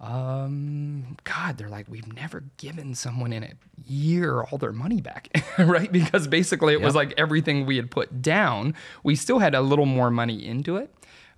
[0.00, 3.52] um, God, they're like, we've never given someone in a
[3.86, 5.28] year all their money back,
[5.58, 5.90] right?
[5.90, 9.86] Because basically it was like everything we had put down, we still had a little
[9.86, 10.92] more money into it,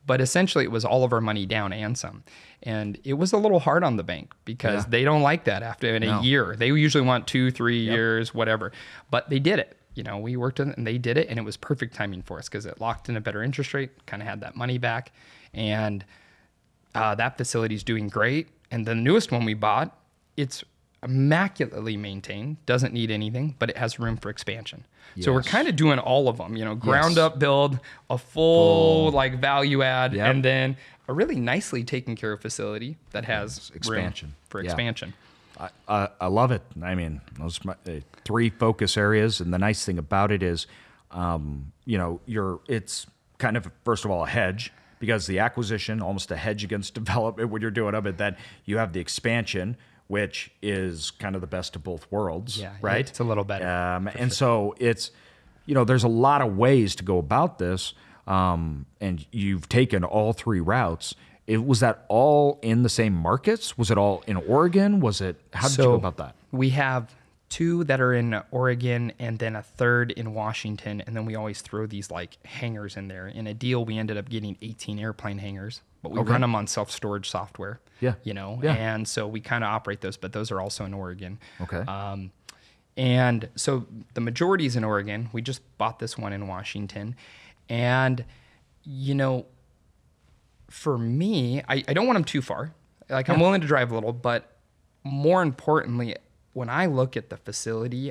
[0.07, 2.25] but essentially it was all of our money down and some.
[2.65, 4.91] And it was a little hard on the bank because Yeah.
[4.91, 6.57] they don't like that after in a year.
[6.57, 8.73] They usually want two, three years, whatever.
[9.11, 9.77] But they did it.
[9.95, 12.23] You know, we worked on it and they did it, and it was perfect timing
[12.23, 14.79] for us because it locked in a better interest rate, kind of had that money
[14.79, 15.13] back,
[15.55, 16.05] and
[17.03, 17.41] uh, that
[17.73, 18.49] is doing great.
[18.71, 19.97] And the newest one we bought,
[20.37, 20.63] it's
[21.03, 24.85] immaculately maintained, doesn't need anything, but it has room for expansion.
[25.21, 27.19] So we're kind of doing all of them, you know, ground Yes.
[27.19, 30.31] up build, a full, like value add, Yep.
[30.35, 30.77] and then
[31.09, 34.35] a really nicely taken care of facility that has expansion.
[34.49, 34.67] for Yeah.
[34.67, 35.15] expansion.
[35.59, 36.63] I, I, I love it.
[36.83, 40.67] I mean, those my, uh, three focus areas, and the nice thing about it is,
[41.11, 43.07] um, you know, you're it's
[43.39, 47.51] kind of first of all a hedge because the acquisition almost a hedge against development
[47.51, 51.47] when you're doing of it, then you have the expansion, which is kind of the
[51.47, 53.09] best of both worlds, Yeah, right?
[53.09, 55.11] it's a little better, Um, and so it's,
[55.67, 57.93] you know, there's a lot of ways to go about this,
[58.27, 61.15] um, and you've taken all three routes.
[61.47, 63.79] It, was that all in the same markets?
[63.79, 65.01] Was it all in Oregon?
[65.01, 65.37] Was it?
[65.55, 66.35] How did you go about that?
[66.53, 67.15] We have
[67.49, 71.03] two that are in Oregon and then a third in Washington.
[71.07, 73.27] And then we always throw these like hangars in there.
[73.27, 76.31] In a deal, we ended up getting 18 airplane hangars, but we Okay.
[76.33, 77.81] run them on self storage software.
[78.01, 78.15] Yeah.
[78.23, 78.75] You know, Yeah.
[78.75, 81.39] and so we kind of operate those, but those are also in Oregon.
[81.61, 81.79] Okay.
[81.79, 82.33] Um,
[82.97, 85.31] and so the majority is in Oregon.
[85.33, 87.17] We just bought this one in Washington.
[87.69, 88.25] And,
[88.85, 89.47] you know,
[90.69, 92.75] for me, I, I don't want them too far.
[93.09, 94.57] Like, I'm willing to drive a little, but
[95.05, 96.17] more importantly,
[96.53, 98.11] when I look at the facility,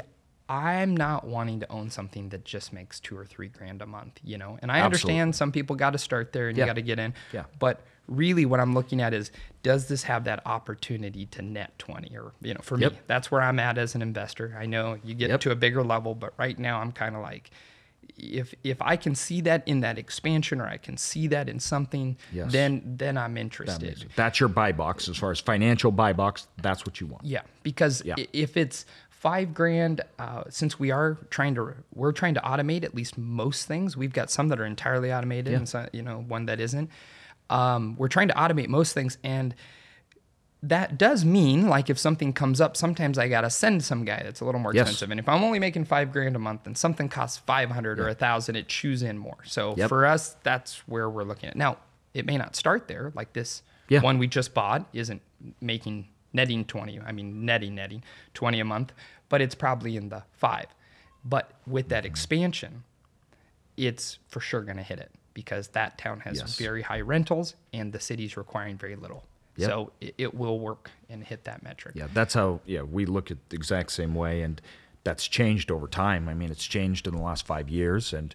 [0.50, 4.20] I'm not wanting to own something that just makes two or three grand a month,
[4.24, 4.58] you know?
[4.62, 6.64] And I understand some people got to start there and Yeah.
[6.64, 7.14] you got to get in.
[7.34, 7.44] Yeah.
[7.60, 9.32] But really, what I'm looking at is
[9.64, 12.16] does this have that opportunity to net 20?
[12.18, 12.92] Or, you know, for Yep.
[12.94, 14.56] me, that's where I'm at as an investor.
[14.58, 15.42] I know you get Yep.
[15.42, 17.52] to a bigger level, but right now I'm kind of like,
[18.18, 21.60] if if I can see that in that expansion or I can see that in
[21.60, 22.52] something, Yes.
[22.52, 24.06] then then I'm interested.
[24.16, 26.48] That's your buy box as far as financial buy box.
[26.62, 27.26] That's what you want.
[27.26, 28.16] Yeah, because Yeah.
[28.34, 32.94] if it's five grand, uh, since we are trying to we're trying to automate at
[32.96, 33.98] least most things.
[33.98, 36.90] We've got some that are entirely automated, and some, you know one that isn't.
[37.50, 39.56] Um, we're trying to automate most things, and
[40.64, 44.42] that does mean like if something comes up, sometimes I gotta send some guy that's
[44.42, 44.84] a little more Yes.
[44.88, 45.12] expensive.
[45.12, 48.08] And if I'm only making five grand a month and something costs five hundred or
[48.08, 49.38] a thousand, it chews in more.
[49.46, 49.90] So Yep.
[49.90, 51.56] for us, that's where we're looking at.
[51.56, 51.78] Now,
[52.14, 53.12] it may not start there.
[53.16, 54.02] Like this Yeah.
[54.02, 55.22] one we just bought isn't
[55.62, 57.00] making netting 20.
[57.02, 58.94] I mean, netting, netting 20 a month,
[59.30, 60.66] but it's probably in the five.
[61.24, 62.84] But with that expansion,
[63.76, 66.58] it's for sure going to hit it because that town has Yes.
[66.58, 69.24] very high rentals and the city's requiring very little.
[69.58, 69.70] Yep.
[69.70, 71.96] So it, it will work and hit that metric.
[71.96, 72.62] Yeah, that's how.
[72.66, 74.62] Yeah, we look at the exact same way, and
[75.04, 76.30] that's changed over time.
[76.30, 78.34] I mean, it's changed in the last five years, and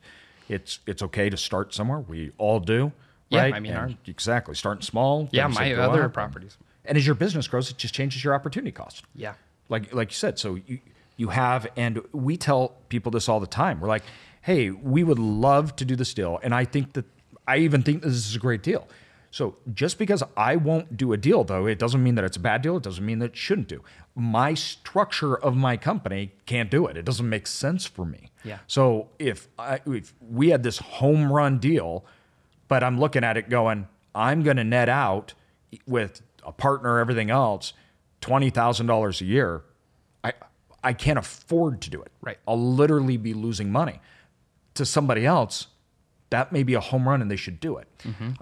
[0.48, 2.00] it's it's okay to start somewhere.
[2.00, 2.92] We all do.
[3.28, 3.54] Yeah, right?
[3.54, 5.28] I mean, our- exactly starting small.
[5.32, 6.56] Yeah, my other properties.
[6.60, 9.04] And, and as your business grows, it just changes your opportunity cost.
[9.14, 9.34] Yeah.
[9.68, 10.38] like like you said.
[10.38, 10.80] So you
[11.16, 13.80] you have, and we tell people this all the time.
[13.80, 14.02] We're like,
[14.40, 17.04] hey, we would love to do this deal, and I think that
[17.46, 18.88] I even think this is a great deal.
[19.32, 22.40] So just because I won't do a deal, though, it doesn't mean that it's a
[22.40, 22.76] bad deal.
[22.76, 23.82] It doesn't mean that it shouldn't do.
[24.14, 26.98] My structure of my company can't do it.
[26.98, 28.30] It doesn't make sense for me.
[28.44, 28.58] Yeah.
[28.66, 32.04] So if I, if we had this home run deal,
[32.68, 35.32] but I'm looking at it going, I'm going to net out
[35.86, 37.72] with a partner, everything else,
[38.20, 39.62] twenty thousand dollars a year.
[40.22, 40.34] I
[40.84, 42.12] I can't afford to do it.
[42.20, 42.36] Right.
[42.46, 43.98] I'll literally be losing money.
[44.74, 45.68] To somebody else,
[46.32, 47.88] that may be a home run, and they should do it.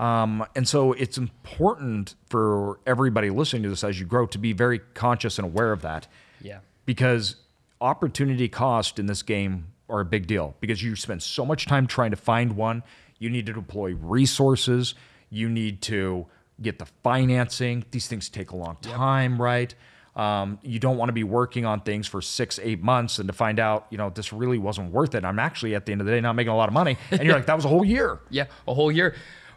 [0.00, 4.53] Um, and so it's important for everybody listening to this as you grow to be
[4.53, 6.09] very conscious and aware of that
[6.40, 6.61] Yeah.
[6.87, 7.37] because
[7.81, 11.87] opportunity cost in this game are a big deal because you spend so much time
[11.87, 12.83] trying to find one.
[13.18, 14.94] You need to deploy resources.
[15.31, 16.26] You need to
[16.62, 17.85] get the financing.
[17.90, 19.74] These things take a long time, right?
[20.16, 23.33] Um, you don't want to be working on things for six, eight months and to
[23.33, 25.25] find out, you know, this really wasn't worth it.
[25.25, 26.96] I'm actually at the end of the day not making a lot of money.
[27.12, 28.18] And you're like, that was a whole year.
[28.29, 29.14] Yeah, a whole year.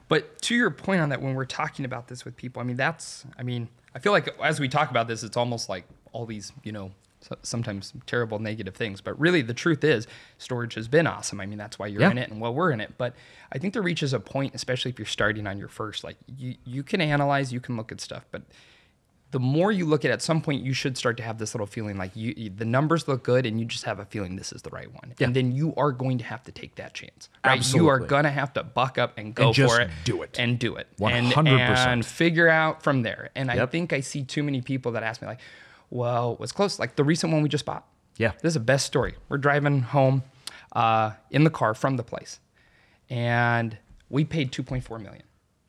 [0.09, 2.77] But to your point on that, when we're talking about this with people, I mean,
[2.77, 6.25] that's, I mean, I feel like as we talk about this, it's almost like all
[6.27, 6.91] these, you know,
[7.41, 9.01] sometimes terrible negative things.
[9.01, 11.39] But really, the truth is, storage has been awesome.
[11.39, 12.11] I mean, that's why you're Yeah.
[12.11, 12.93] in it and well, we're in it.
[12.97, 13.15] But
[13.51, 16.55] I think there reaches a point, especially if you're starting on your first, like you,
[16.65, 18.43] you can analyze, you can look at stuff, but
[19.33, 21.53] the more you look at it, at some point you should start to have this
[21.53, 24.35] little feeling like you, you- the numbers look good and you just have a feeling
[24.35, 25.13] this is the right one.
[25.17, 25.25] Yeah.
[25.27, 27.29] And then you are going to have to take that chance.
[27.45, 27.73] Right?
[27.73, 29.89] You are going to have to buck up and go And for it.
[30.05, 30.37] do it.
[30.39, 30.87] And do it.
[30.99, 31.87] 100%.
[31.87, 33.29] and figure out from there.
[33.35, 35.39] And I think I see too many people that ask me like,
[35.89, 36.79] well, what's close?
[36.79, 37.85] Like the recent one we just bought.
[38.17, 38.33] Yeah.
[38.41, 39.15] This is the best story.
[39.29, 40.23] We're driving home
[40.73, 42.39] uh, in the car from the place.
[43.09, 43.77] And
[44.09, 45.23] we paid 2.4 million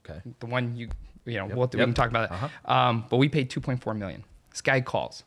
[0.09, 0.21] Okay.
[0.41, 0.89] the one you
[1.25, 2.35] you know we'll, we can talk about that.
[2.35, 2.73] Uh-huh.
[2.73, 4.25] Um, but we paid 2.4 million.
[4.51, 5.25] This guy calls,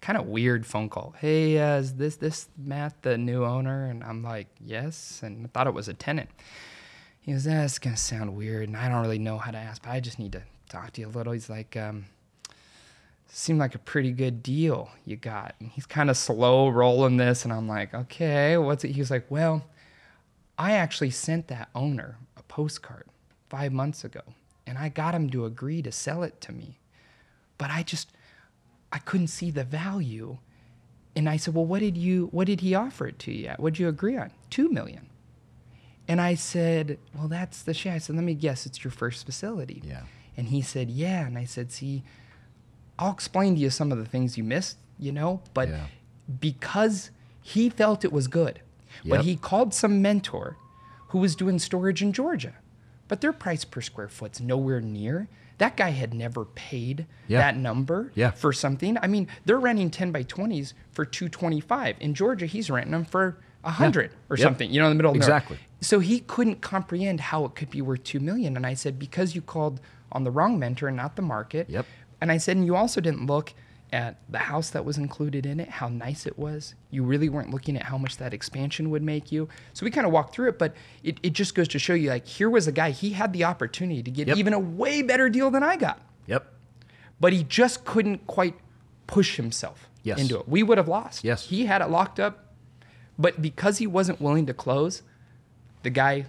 [0.00, 1.14] kind of weird phone call.
[1.18, 3.86] Hey, uh, is this this Matt the new owner?
[3.86, 6.30] And I'm like, yes, and I thought it was a tenant.
[7.20, 9.90] He goes, that's gonna sound weird, and I don't really know how to ask, but
[9.90, 11.32] I just need to talk to you a little.
[11.32, 12.06] He's like, um,
[13.28, 15.54] seemed like a pretty good deal you got.
[15.60, 18.92] And he's kind of slow rolling this, and I'm like, okay, what's it?
[18.92, 19.64] He was like, well,
[20.58, 23.06] I actually sent that owner a postcard
[23.48, 24.22] five months ago,
[24.66, 26.78] and I got him to agree to sell it to me.
[27.58, 28.08] But I just,
[28.92, 30.38] I couldn't see the value.
[31.14, 33.60] And I said, well, what did you, what did he offer it to you at?
[33.60, 34.30] What'd you agree on?
[34.50, 35.06] Two million.
[36.08, 37.94] And I said, well, that's the share.
[37.94, 39.82] I said, let me guess, it's your first facility.
[39.84, 40.02] Yeah.
[40.36, 41.26] And he said, yeah.
[41.26, 42.04] And I said, see,
[42.98, 45.86] I'll explain to you some of the things you missed, you know, but Yeah.
[46.40, 47.10] because
[47.42, 48.60] he felt it was good,
[49.02, 49.16] Yep.
[49.16, 50.56] but he called some mentor
[51.08, 52.54] who was doing storage in Georgia,
[53.08, 55.28] but their price per square foot's nowhere near.
[55.58, 57.38] That guy had never paid Yeah.
[57.38, 58.30] that number Yeah.
[58.32, 58.98] for something.
[59.00, 61.96] I mean, they're renting 10 by 20s for 225.
[62.00, 64.44] In Georgia, he's renting them for 100 or Yep.
[64.44, 65.26] something, you know, in the middle of nowhere.
[65.36, 65.58] Exactly.
[65.80, 68.54] So he couldn't comprehend how it could be worth 2 million.
[68.56, 69.80] And I said, because you called
[70.12, 71.68] on the wrong mentor and not the market.
[71.70, 71.86] Yep.
[72.20, 73.54] And I said, and you also didn't look
[73.92, 76.74] at the house that was included in it, how nice it was.
[76.90, 79.48] You really weren't looking at how much that expansion would make you.
[79.74, 82.10] So we kind of walked through it, but it, it just goes to show you
[82.10, 84.36] like, here was a guy, he had the opportunity to get Yep.
[84.38, 86.46] even a way better deal than I got, Yep.
[87.20, 88.54] but he just couldn't quite
[89.06, 90.18] push himself Yes.
[90.20, 90.48] into it.
[90.48, 91.22] We would have lost.
[91.24, 91.46] Yes.
[91.46, 92.52] He had it locked up,
[93.18, 95.02] but because he wasn't willing to close,
[95.84, 96.26] the guy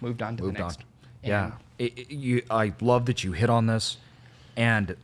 [0.00, 0.78] moved on to moved the next.
[0.78, 0.84] on.
[1.22, 3.98] Yeah, It- it- you, I love that you hit on this,
[4.56, 4.96] and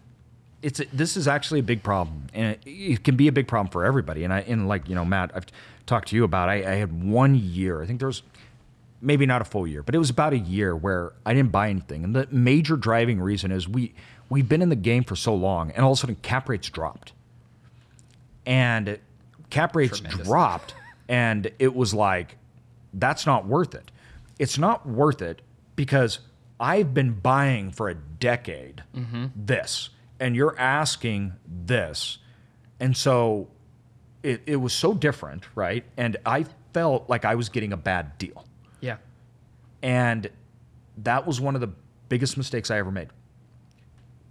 [0.63, 3.49] it's a, this is actually a big problem, and it, it can be a big
[3.49, 4.25] problem for everybody.
[4.25, 5.47] And I and like you know, Matt, I've
[5.87, 6.49] talked to you about.
[6.49, 7.83] I, I had one year.
[7.83, 8.23] I think there was
[9.01, 11.71] maybe not a full year, but it was about a year where I didn't buy
[11.71, 13.95] anything, and the major driving reason is we
[14.29, 16.69] we've been in the game for so long, and all of a sudden cap rates
[16.69, 17.13] dropped,
[18.45, 18.99] and
[19.49, 20.75] cap rates dropped,
[21.09, 22.37] and it was like
[22.95, 23.91] that's not worth it.
[24.39, 25.43] It's not worth it
[25.77, 26.21] because
[26.59, 29.27] I've been buying for a decade mm-hmm.
[29.35, 32.19] this, and you're asking this.
[32.79, 33.49] And so
[34.23, 35.85] it, it was so different, right?
[35.97, 38.45] And I felt like I was getting a bad deal.
[38.81, 38.99] Yeah.
[39.83, 40.31] And
[40.99, 41.71] that was one of the
[42.09, 43.09] biggest mistakes I ever made.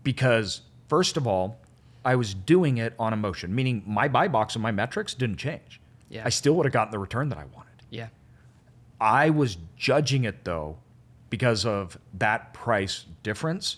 [0.04, 1.60] Because, first of all,
[2.06, 5.82] I was doing it on emotion, meaning my buy box and my metrics didn't change.
[6.10, 6.24] Yeah.
[6.26, 7.74] I still would have gotten the return that I wanted.
[7.90, 8.08] Yeah.
[9.02, 10.78] I was judging it though
[11.30, 13.78] because of that price difference.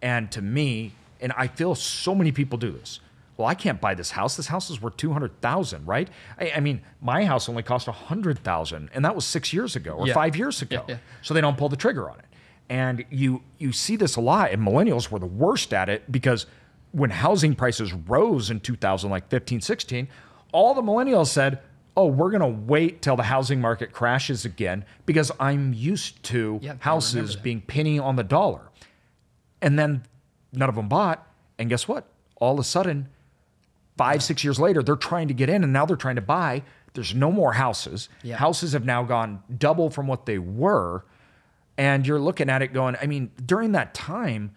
[0.00, 3.00] And to me, and I feel so many people do this.
[3.36, 4.36] Well, I can't buy this house.
[4.36, 6.08] This house is worth two hundred thousand, right?
[6.40, 9.76] I, I mean, my house only cost a hundred thousand, and that was six years
[9.76, 10.14] ago or Yeah.
[10.14, 10.84] five years ago.
[10.88, 10.98] yeah.
[11.22, 12.24] So they don't pull the trigger on it.
[12.68, 16.46] And you you see this a lot, and millennials were the worst at it because
[16.92, 20.08] when housing prices rose in 2000, like 15, 16,
[20.52, 21.60] all the millennials said,
[21.96, 26.58] "Oh, we're going to wait till the housing market crashes again because I'm used to
[26.60, 28.62] Yeah, houses being penny on the dollar."
[29.62, 30.02] And then
[30.52, 31.26] none of them bought,
[31.58, 32.06] and guess what?
[32.36, 33.08] All of a sudden,
[33.96, 36.62] five, six years later, they're trying to get in and now they're trying to buy.
[36.94, 38.08] There's no more houses.
[38.22, 38.36] Yeah.
[38.36, 41.04] Houses have now gone double from what they were.
[41.76, 44.52] And you're looking at it going, I mean, during that time,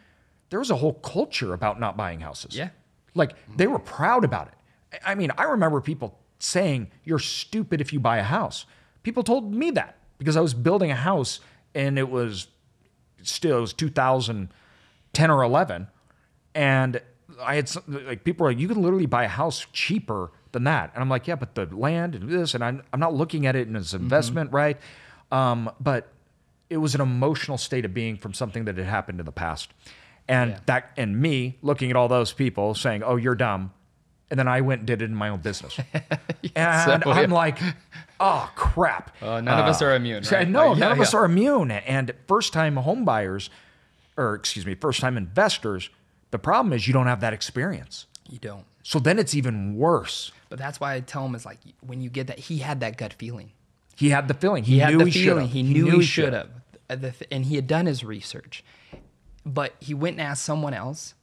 [0.50, 2.56] there was a whole culture about not buying houses.
[2.56, 2.70] Yeah.
[3.14, 5.02] Like they were proud about it.
[5.06, 8.66] I mean, I remember people saying, You're stupid if you buy a house.
[9.04, 11.40] People told me that because I was building a house
[11.74, 12.48] and it was
[13.24, 13.74] still, it was
[15.14, 15.88] 2010 or 11.
[16.56, 17.02] And
[17.42, 20.64] I had some, like people were like, you can literally buy a house cheaper than
[20.66, 20.92] that.
[20.94, 23.56] And I'm like, yeah, but the land and this, and I'm, I'm not looking at
[23.56, 24.78] it as an investment, right?
[25.32, 26.10] Um, but
[26.70, 29.70] it was an emotional state of being from something that had happened in the past.
[30.28, 30.60] And Yeah.
[30.66, 33.72] that, and me looking at all those people saying, oh, you're dumb.
[34.30, 35.78] And then I went and did it in my own business.
[36.56, 37.36] and So, I'm yeah.
[37.36, 37.58] like,
[38.20, 39.14] oh, crap.
[39.22, 40.48] Uh, none of us are immune, right?
[40.48, 41.72] No, Like, none yeah, of us are immune.
[41.72, 43.50] And first time home buyers,
[44.18, 45.90] or excuse me, first time investors,
[46.32, 48.08] the problem is you don't have that experience.
[48.30, 48.66] You don't.
[48.84, 50.32] So then it's even worse.
[50.50, 52.98] But that's why I tell him is like when you get that he had that
[52.98, 53.52] gut feeling.
[53.96, 54.64] He had the feeling.
[54.64, 55.46] He, He had the he feeling.
[55.48, 55.52] should've.
[55.52, 56.50] He, knew he should have,
[56.90, 58.64] Uh, and he had done his research.
[59.46, 61.14] But he went and asked someone else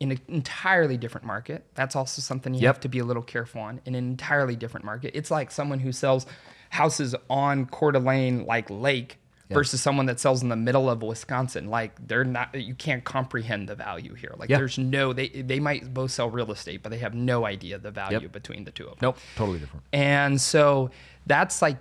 [0.00, 1.66] in an entirely different market.
[1.74, 2.74] That's also something you Yep.
[2.74, 3.80] have to be a little careful on.
[3.84, 6.26] In an entirely different market, it's like someone who sells
[6.70, 9.18] houses on Coeur d'Alene, like Lake,
[9.50, 11.68] versus someone that sells in the middle of Wisconsin.
[11.68, 12.54] Like they're not.
[12.54, 14.34] You can't comprehend the value here.
[14.38, 14.58] Like Yeah.
[14.58, 15.12] there's no.
[15.12, 18.32] They they might both sell real estate, but they have no idea the value Yep.
[18.32, 18.98] between the two of them.
[19.02, 19.18] Nope.
[19.36, 19.84] Totally different.
[19.92, 20.90] And so
[21.26, 21.76] that's like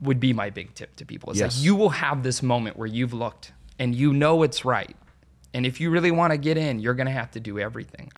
[0.00, 1.30] would be my big tip to people.
[1.30, 1.56] It's Yes.
[1.56, 4.94] like you will have this moment where you've looked and you know it's right.
[5.54, 8.10] And if you really want to get in, you're going to have to do everything.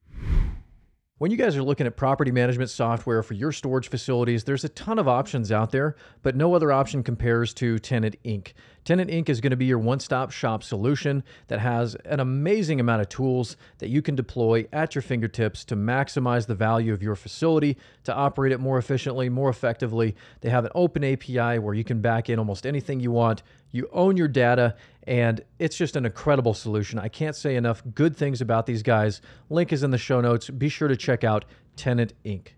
[1.18, 4.68] When you guys are looking at property management software for your storage facilities, there's a
[4.68, 8.52] ton of options out there, but no other option compares to Tenant Inc.
[8.84, 9.28] Tenant Inc.
[9.28, 13.08] is going to be your one stop shop solution that has an amazing amount of
[13.08, 17.76] tools that you can deploy at your fingertips to maximize the value of your facility,
[18.02, 20.16] to operate it more efficiently, more effectively.
[20.40, 23.44] They have an open API where you can back in almost anything you want.
[23.74, 27.00] You own your data, and it's just an incredible solution.
[27.00, 29.20] I can't say enough good things about these guys.
[29.50, 30.48] Link is in the show notes.
[30.48, 31.44] Be sure to check out
[31.74, 32.50] Tenant Inc.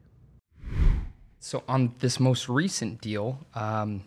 [1.40, 4.04] So on this most recent deal, um,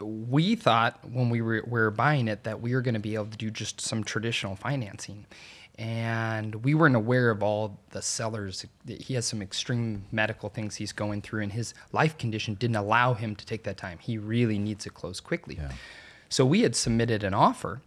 [0.00, 3.26] we thought when we were, were buying it that we were going to be able
[3.26, 5.26] to do just some traditional financing.
[5.76, 8.64] And we weren't aware of all the sellers.
[8.86, 13.12] He has some extreme medical things he's going through, and his life condition didn't allow
[13.12, 13.98] him to take that time.
[13.98, 15.58] He really needs to close quickly.
[16.28, 17.80] So we had submitted an offer,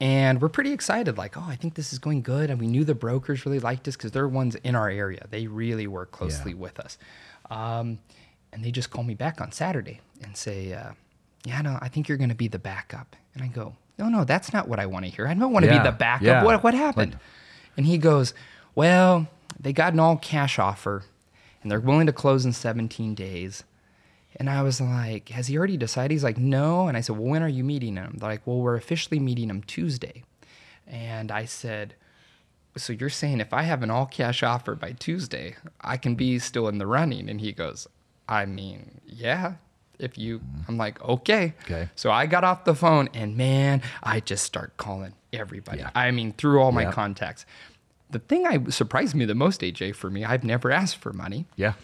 [0.00, 1.16] and we're pretty excited.
[1.18, 2.50] Like, oh, I think this is going good.
[2.50, 5.26] And we knew the brokers really liked us because they're ones in our area.
[5.30, 6.98] They really work closely with us.
[7.50, 7.98] Um,
[8.52, 10.92] and they just call me back on Saturday and say, uh,
[11.44, 14.24] "Yeah, no, I think you're going to be the backup." And I go, "No, no,
[14.24, 15.26] that's not what I want to hear.
[15.26, 16.22] I don't want to Yeah, be the backup.
[16.26, 16.44] yeah.
[16.44, 17.18] What what happened?"
[17.76, 18.34] and he goes,
[18.74, 19.28] "Well,
[19.58, 21.04] they got an all cash offer,
[21.62, 23.62] and they're willing to close in 17 days."
[24.36, 27.28] And I was like, "Has he already decided?" He's like, "No." And I said, "Well,
[27.28, 30.22] when are you meeting him?" They're like, "Well, we're officially meeting him Tuesday."
[30.86, 31.94] And I said,
[32.76, 36.38] so you're saying if I have an all cash offer by Tuesday, I can be
[36.38, 37.28] still in the running?
[37.28, 37.86] And he goes,
[38.28, 39.54] I mean, yeah.
[39.98, 40.60] If you, mm-hmm.
[40.68, 41.54] I'm like, okay.
[41.64, 41.88] Okay.
[41.94, 45.80] So I got off the phone and man, I just start calling everybody.
[45.80, 45.90] Yeah.
[45.94, 46.92] I mean, through all my Yeah.
[46.92, 47.44] contacts.
[48.10, 51.46] The thing I surprised me the most, AJ, for me, I've never asked for money.
[51.56, 51.74] Yeah.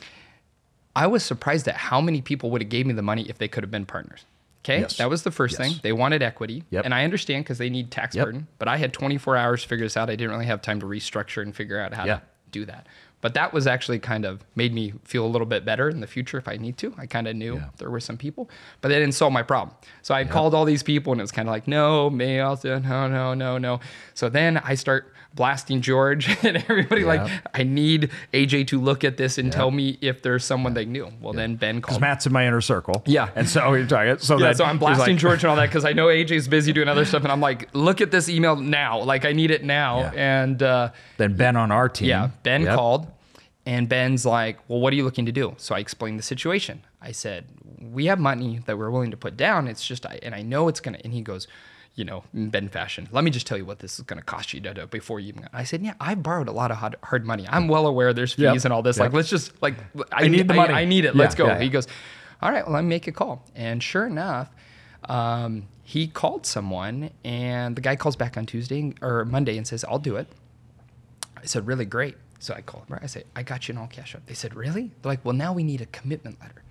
[0.97, 3.49] I was surprised at how many people would have gave me the money if they
[3.49, 4.25] could have been partners.
[4.65, 4.97] Okay, Yes.
[4.97, 5.69] that was the first Yes.
[5.73, 5.81] thing.
[5.83, 6.87] They wanted equity, Yep.
[6.87, 8.25] and I understand because they need tax Yep.
[8.25, 8.47] burden.
[8.59, 10.09] But I had 24 hours to figure this out.
[10.11, 12.17] I didn't really have time to restructure and figure out how Yeah.
[12.17, 12.87] to do that.
[13.21, 16.07] But that was actually kind of made me feel a little bit better in the
[16.07, 16.95] future if I need to.
[16.99, 17.65] I kind of knew Yeah.
[17.79, 18.49] there were some people,
[18.81, 19.77] but they didn't solve my problem.
[20.03, 22.57] So I called all these people, and it was kind of like, no, me, I'll
[22.57, 23.81] do, no, no, no, no.
[24.15, 29.17] So then I start blasting George and everybody like, I need AJ to look at
[29.17, 31.09] this and tell me if there's someone they knew.
[31.21, 32.01] Well, then Ben called.
[32.01, 33.03] Matt's in my inner circle.
[33.07, 33.29] Yeah.
[33.37, 34.19] And so you're talking.
[34.19, 36.73] So yeah, so I'm blasting like- George and all that because I know AJ's busy
[36.73, 39.01] doing other stuff, and I'm like, look at this email now.
[39.03, 40.01] Like I need it now.
[40.01, 40.13] Yeah.
[40.43, 42.09] And uh, Then Ben on our team.
[42.09, 42.75] yeah, Ben Yep.
[42.75, 43.07] called,
[43.67, 46.83] and Ben's like, "Well, what are you looking to do?" So I explained the situation.
[47.03, 47.45] I said,
[47.81, 49.69] "We have money that we're willing to put down.
[49.69, 51.47] It's just, I, and I know it's gonna." And he goes,
[51.97, 54.55] "You know, in Ben fashion, let me just tell you what this is gonna cost
[54.55, 56.95] you to do before you even." I said, "Yeah, I've borrowed a lot of hard,
[57.03, 57.45] hard money.
[57.49, 58.65] I'm well aware there's fees Yep.
[58.67, 58.97] and all this.
[58.99, 59.07] Yep.
[59.07, 59.75] Like, let's just like,
[60.13, 60.73] I, need the money.
[60.73, 61.15] I, need it.
[61.15, 61.63] Yeah, Let's go." yeah, yeah.
[61.65, 61.89] He goes,
[62.41, 64.49] "All right, well, let me make a call." And sure enough.
[65.09, 69.85] Um, he called someone, and the guy calls back on Tuesday or Monday and says,
[69.85, 70.29] "I'll do it."
[71.47, 72.17] I said, really great.
[72.41, 72.99] So I called him.
[73.01, 74.27] I said, I got you an all cash up.
[74.27, 74.91] They said, really?
[75.03, 76.63] They're like, well, now we need a commitment letter.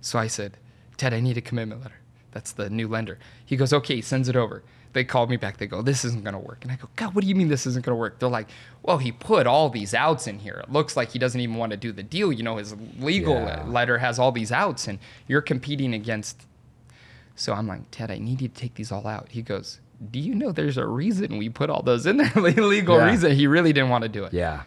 [0.00, 0.56] So I said,
[0.96, 1.96] Ted, I need a commitment letter.
[2.32, 3.18] That's the new lender.
[3.44, 4.62] He goes, okay, he sends it over.
[4.94, 5.56] They called me back.
[5.56, 6.58] They go, this isn't going to work.
[6.62, 8.18] And I go, God, what do you mean this isn't going to work?
[8.18, 8.48] They're like,
[8.82, 10.60] well, he put all these outs in here.
[10.62, 12.30] It looks like he doesn't even want to do the deal.
[12.32, 13.64] You know, his legal Yeah.
[13.66, 16.46] letter has all these outs, and you're competing against
[17.34, 19.28] so I'm like, Ted, I need you to take these all out.
[19.30, 19.80] He goes,
[20.10, 22.30] Do you know there's a reason we put all those in there?
[22.36, 23.10] Legal Yeah.
[23.10, 23.32] reason.
[23.34, 24.34] He really didn't want to do it.
[24.34, 24.64] Yeah.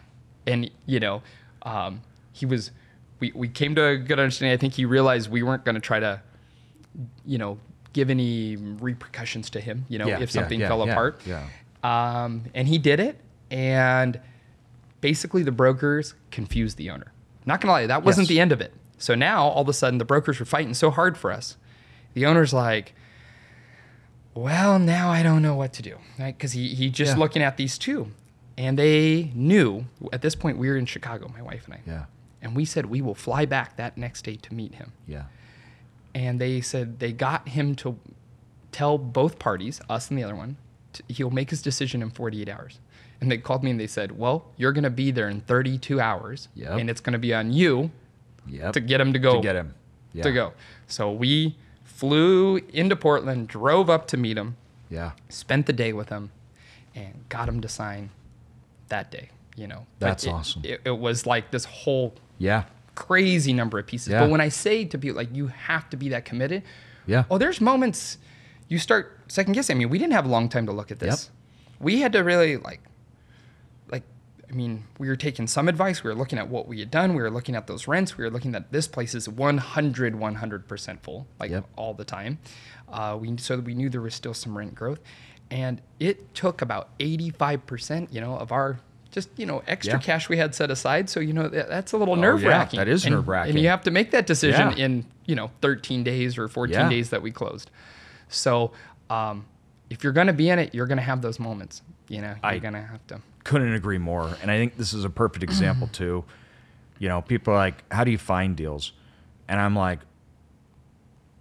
[0.48, 1.22] And, you know,
[1.62, 2.02] um,
[2.32, 2.72] he was,
[3.20, 4.52] we, we came to a good understanding.
[4.52, 6.20] I think he realized we weren't going to try to,
[7.24, 7.58] you know,
[7.92, 11.20] give any repercussions to him, you know, Yeah, if something yeah, fell apart.
[11.26, 11.46] yeah.
[11.82, 13.18] Um, and he did it.
[13.50, 14.20] And
[15.00, 17.12] basically, the brokers confused the owner.
[17.44, 18.28] Not gonna lie, that wasn't Yes.
[18.34, 18.72] the end of it.
[18.98, 21.56] So now all of a sudden, the brokers were fighting so hard for us.
[22.14, 22.94] The owner's like,
[24.34, 26.36] "Well, now I don't know what to do," right?
[26.36, 28.10] Because he he just looking at these two,
[28.58, 32.04] and they knew at this point we were in Chicago, my wife and I, Yeah.
[32.42, 35.24] and we said we will fly back that next day to meet him Yeah.
[36.24, 37.98] And they said they got him to
[38.72, 40.56] tell both parties, us and the other one,
[40.92, 42.80] t he'll make his decision in 48 hours.
[43.20, 46.00] And they called me and they said, "Well, you're going to be there in 32
[46.00, 46.78] hours, Yep.
[46.78, 47.90] and it's going to be on you
[48.48, 48.72] Yep.
[48.74, 49.74] to get him to go To get him.
[50.12, 50.22] Yeah.
[50.24, 50.52] to go."
[50.86, 54.56] So we flew into Portland, drove up to meet him,
[54.90, 55.12] Yeah.
[55.28, 56.30] spent the day with him,
[56.94, 58.10] and got him to sign
[58.88, 59.30] that day.
[59.56, 60.62] You know, That's it- awesome.
[60.64, 62.64] It, it was like this whole Yeah.
[62.96, 64.08] Crazy number of pieces.
[64.08, 64.20] Yeah.
[64.22, 66.62] But when I say to people like you have to be that committed,
[67.06, 67.22] Yeah.
[67.30, 68.18] Oh, there's moments
[68.68, 69.76] you start second guessing.
[69.76, 71.30] I mean, we didn't have a long time to look at this.
[71.30, 71.80] Yep.
[71.80, 72.80] We had to really like
[73.88, 74.02] like
[74.48, 76.02] I mean, we were taking some advice.
[76.02, 77.14] We were looking at what we had done.
[77.14, 78.16] We were looking at those rents.
[78.18, 81.64] We were looking at this place is 100 100% full like Yep.
[81.76, 82.38] all the time.
[82.88, 85.00] Uh, we so we knew there was still some rent growth.
[85.48, 88.80] And it took about 85%, you know, of our
[89.16, 90.00] just, you know, extra Yeah.
[90.02, 91.08] cash we had set aside.
[91.08, 92.76] So, you know, that, that's a little Oh, nerve wracking.
[92.76, 93.52] that is And- nerve-wracking.
[93.54, 94.84] And you have to make that decision Yeah.
[94.84, 96.88] in, you know, 13 days or 14 Yeah.
[96.90, 97.70] days that we closed.
[98.28, 98.72] So,
[99.08, 99.46] um,
[99.88, 101.80] if you're going to be in it, you're going to have those moments.
[102.08, 103.20] You know, you're I- going to have to.
[103.44, 104.36] couldn't agree more.
[104.42, 106.24] And I think this is a perfect example too.
[106.98, 108.92] You know, people are like, "How do you find deals?"
[109.48, 110.00] And I'm like,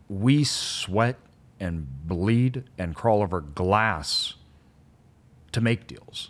[0.10, 1.18] "We sweat
[1.60, 4.36] and bleed and crawl over glass
[5.52, 6.30] to make deals.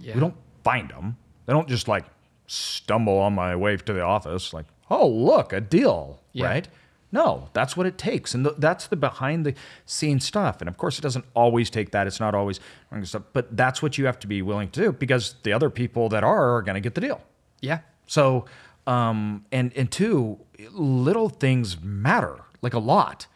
[0.00, 0.14] Yeah.
[0.14, 1.16] We don't find them.
[1.46, 2.04] They don't just like
[2.46, 6.46] stumble on my way to the office like, "Oh, look, a deal." Yeah.
[6.46, 6.68] Right?
[7.12, 9.54] No, that's what it takes, and th- that's the behind the
[9.84, 10.60] scenes stuff.
[10.60, 12.06] And of course, it doesn't always take that.
[12.06, 12.60] It's not always
[13.02, 16.08] stuff, but that's what you have to be willing to do because the other people
[16.10, 17.20] that are are going to get the deal.
[17.60, 17.80] Yeah.
[18.06, 18.44] So,
[18.86, 20.38] um, and and two,
[20.70, 23.26] little things matter like a lot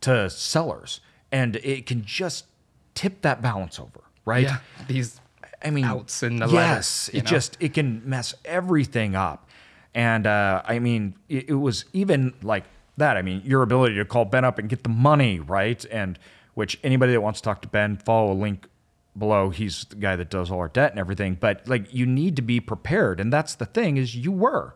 [0.00, 1.00] to sellers,
[1.30, 2.46] and it can just
[2.94, 4.44] tip that balance over, right?
[4.44, 4.58] Yeah.
[4.88, 5.20] These
[5.64, 7.30] I mean, outs in the yes, it know?
[7.30, 9.48] just it can mess everything up.
[9.94, 12.64] And uh, I mean, it, it was even like
[12.96, 13.16] that.
[13.16, 16.18] I mean, your ability to call Ben up and get the money right, and
[16.54, 18.68] which anybody that wants to talk to Ben, follow a link
[19.16, 19.50] below.
[19.50, 21.36] He's the guy that does all our debt and everything.
[21.38, 24.74] But like, you need to be prepared, and that's the thing is you were,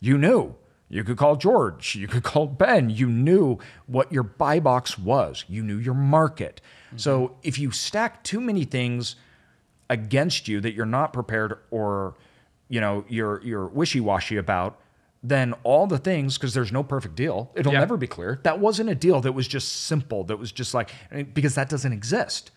[0.00, 0.54] you knew.
[0.88, 1.96] You could call George.
[1.96, 2.90] You could call Ben.
[2.90, 5.44] You knew what your buy box was.
[5.48, 6.60] You knew your market.
[6.96, 9.16] So if you stack too many things
[9.90, 12.14] against you that you're not prepared or
[12.68, 14.80] you know you're you're wishy-washy about
[15.22, 17.80] then all the things because there's no perfect deal it'll Yeah.
[17.80, 18.38] never be clear.
[18.44, 20.90] That wasn't a deal that was just simple that was just like
[21.34, 22.50] because that doesn't exist.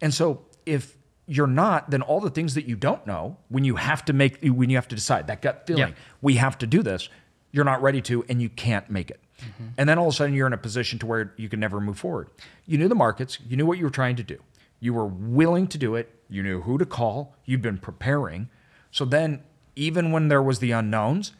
[0.00, 0.96] And so if
[1.26, 4.38] you're not then all the things that you don't know when you have to make
[4.42, 5.94] when you have to decide that gut feeling Yeah.
[6.22, 7.08] we have to do this
[7.52, 9.20] you're not ready to and you can't make it.
[9.40, 9.64] Mm-hmm.
[9.78, 11.80] And then all of a sudden you're in a position to where you can never
[11.80, 12.28] move forward.
[12.66, 14.38] You knew the markets you knew what you were trying to do
[14.80, 16.12] you were willing to do it.
[16.28, 17.34] You knew who to call.
[17.44, 18.48] You've been preparing.
[18.90, 19.42] So then
[19.76, 21.32] even when there was the unknowns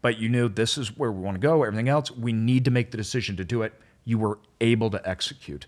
[0.00, 2.70] but you knew this is where we want to go everything else we need to
[2.70, 3.72] make the decision to do it
[4.04, 5.66] you were able to execute.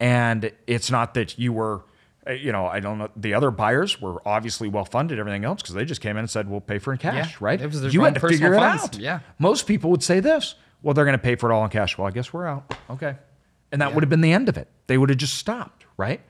[0.00, 1.82] And it's not that you were
[2.26, 5.62] uh, you know i don't know the other buyers were obviously well funded everything else
[5.62, 7.60] because they just came in and said we'll pay for it in cash Yeah, right?
[7.60, 8.98] It was you had to figure it funds, out.
[8.98, 9.20] Yeah.
[9.38, 11.96] most people would say this well they're going to pay for it all in cash.
[11.96, 12.74] Well i guess we're out.
[12.90, 13.16] Okay.
[13.72, 14.68] And that would have been the end of it.
[14.86, 16.20] They would have just stopped right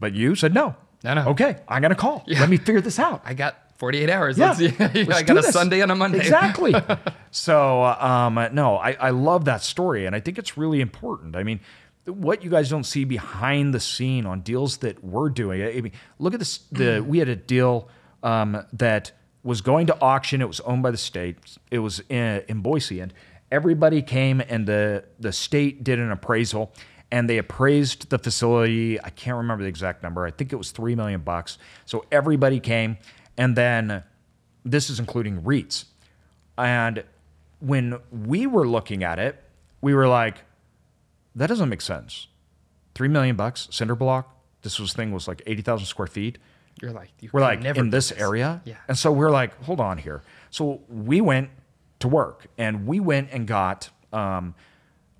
[0.00, 0.74] but you said no
[1.04, 1.26] No, no.
[1.28, 4.36] okay i'm going to call let me figure this out I got 48 hours.
[4.36, 4.50] yeah.
[4.78, 5.52] I got a this.
[5.54, 6.18] Sunday and a Monday.
[6.18, 6.74] Exactly.
[7.30, 11.34] so, uh, um, no, I, I love that story, and I think it's really important.
[11.34, 11.60] I mean,
[12.04, 15.62] what you guys don't see behind the scene on deals that we're doing.
[15.62, 16.58] I mean, look at this.
[16.70, 17.88] The we had a deal
[18.22, 20.42] um, that was going to auction.
[20.42, 21.38] It was owned by the state.
[21.70, 23.14] It was in, in Boise, and
[23.50, 26.70] everybody came, and the the state did an appraisal.
[27.12, 29.00] And they appraised the facility.
[29.02, 30.24] I can't remember the exact number.
[30.24, 31.58] I think it was three million bucks.
[31.84, 32.98] So everybody came,
[33.36, 34.04] and then
[34.64, 35.86] this is including REITs.
[36.56, 37.04] And
[37.58, 39.42] when we were looking at it,
[39.80, 40.36] we were like,
[41.34, 42.28] that doesn't make sense.
[42.94, 44.36] Three million bucks, cinder block.
[44.62, 46.38] This was thing was like eighty thousand square feet.
[46.82, 48.62] You're like, you We're like in do this area.
[48.64, 48.76] Yeah.
[48.88, 50.22] And so we're like, hold on here.
[50.50, 51.50] So we went
[52.00, 54.54] to work and we went and got um,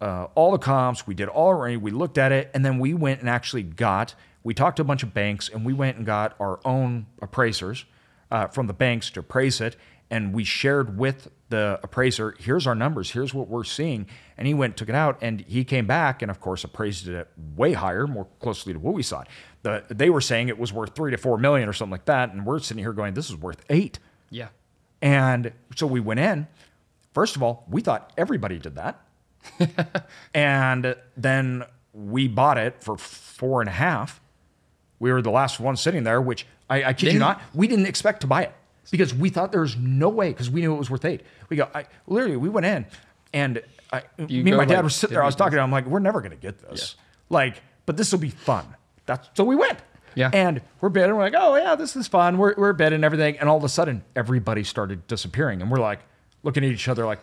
[0.01, 1.07] uh, all the comps.
[1.07, 4.15] We did all our, we looked at it, and then we went and actually got.
[4.43, 7.85] We talked to a bunch of banks, and we went and got our own appraisers
[8.31, 9.77] uh, from the banks to appraise it,
[10.11, 12.35] and we shared with the appraiser.
[12.39, 13.11] Here's our numbers.
[13.11, 14.07] Here's what we're seeing,
[14.39, 17.29] and he went took it out, and he came back, and of course appraised it
[17.57, 19.25] way higher, more closely to what we saw.
[19.63, 22.33] The, they were saying it was worth three to four million or something like that,
[22.33, 23.99] and we're sitting here going, this is worth eight.
[24.31, 24.49] Yeah.
[25.03, 26.47] And so we went in.
[27.13, 29.05] First of all, we thought everybody did that.
[30.35, 34.21] and then we bought it for four and a half.
[34.99, 37.87] We were the last one sitting there, which I, I kid you not, we didn't
[37.87, 38.53] expect to buy it
[38.91, 41.23] because we thought there was no way because we knew it was worth eight.
[41.49, 42.87] We go, I, literally, we went in
[43.33, 43.63] and
[43.93, 45.23] I, me and my dad like, were sitting there.
[45.23, 46.97] I was talking to him, I'm like, we're never going to get this.
[47.29, 48.67] Like, but this will be fun.
[49.07, 49.79] That's so we went.
[50.15, 50.31] Yeah.
[50.33, 51.15] And we're bidding.
[51.15, 52.39] We're like, oh yeah, this is fun.
[52.39, 53.39] We're we're bidding and everything.
[53.39, 56.01] And all of a sudden, everybody started disappearing, and we're like
[56.43, 57.21] looking at each other like,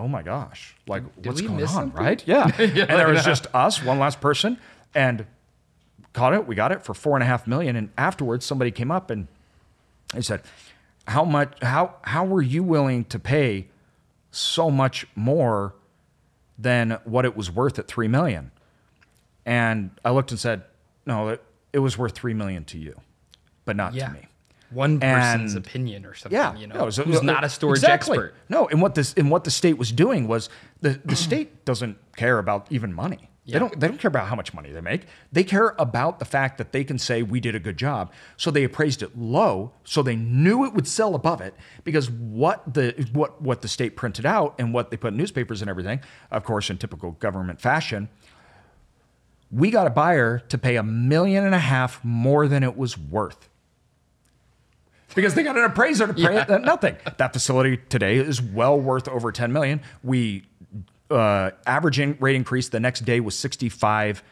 [0.00, 2.02] oh my gosh, like what's going on, something?
[2.02, 2.22] right?
[2.26, 2.50] Yeah.
[2.58, 4.58] and there was just us, one last person,
[4.94, 5.26] and
[6.14, 6.46] caught it.
[6.46, 7.76] We got it for four and a half million.
[7.76, 9.28] And afterwards, somebody came up and
[10.14, 10.42] they said,
[11.06, 11.52] "How much?
[11.62, 13.66] How how were you willing to pay
[14.30, 15.74] so much more
[16.58, 18.50] than what it was worth at three million?
[19.44, 20.62] And I looked and said,
[21.06, 22.98] "No, it, it was worth three million to you,
[23.66, 24.06] but not Yeah.
[24.08, 24.26] to me."
[24.72, 27.48] One person's And- opinion or something, Yeah, you know, no, so- who's uh, not a
[27.48, 28.18] storage exactly.
[28.18, 28.34] expert.
[28.48, 30.48] No, and what this and what the state was doing was
[30.80, 33.26] the the state doesn't care about even money.
[33.46, 33.54] Yeah.
[33.54, 35.06] They don't they don't care about how much money they make.
[35.32, 38.12] They care about the fact that they can say we did a good job.
[38.36, 42.62] So they appraised it low, so they knew it would sell above it because what
[42.72, 46.00] the what what the state printed out and what they put in newspapers and everything,
[46.30, 48.08] of course, in typical government fashion,
[49.50, 52.96] we got a buyer to pay a million and a half more than it was
[52.96, 53.48] worth.
[55.14, 56.96] Because they got an appraiser to pay it at nothing.
[57.16, 59.80] That facility today is well worth over 10 million.
[60.02, 60.44] We
[61.10, 64.22] uh, average in- rate increase the next day was 65%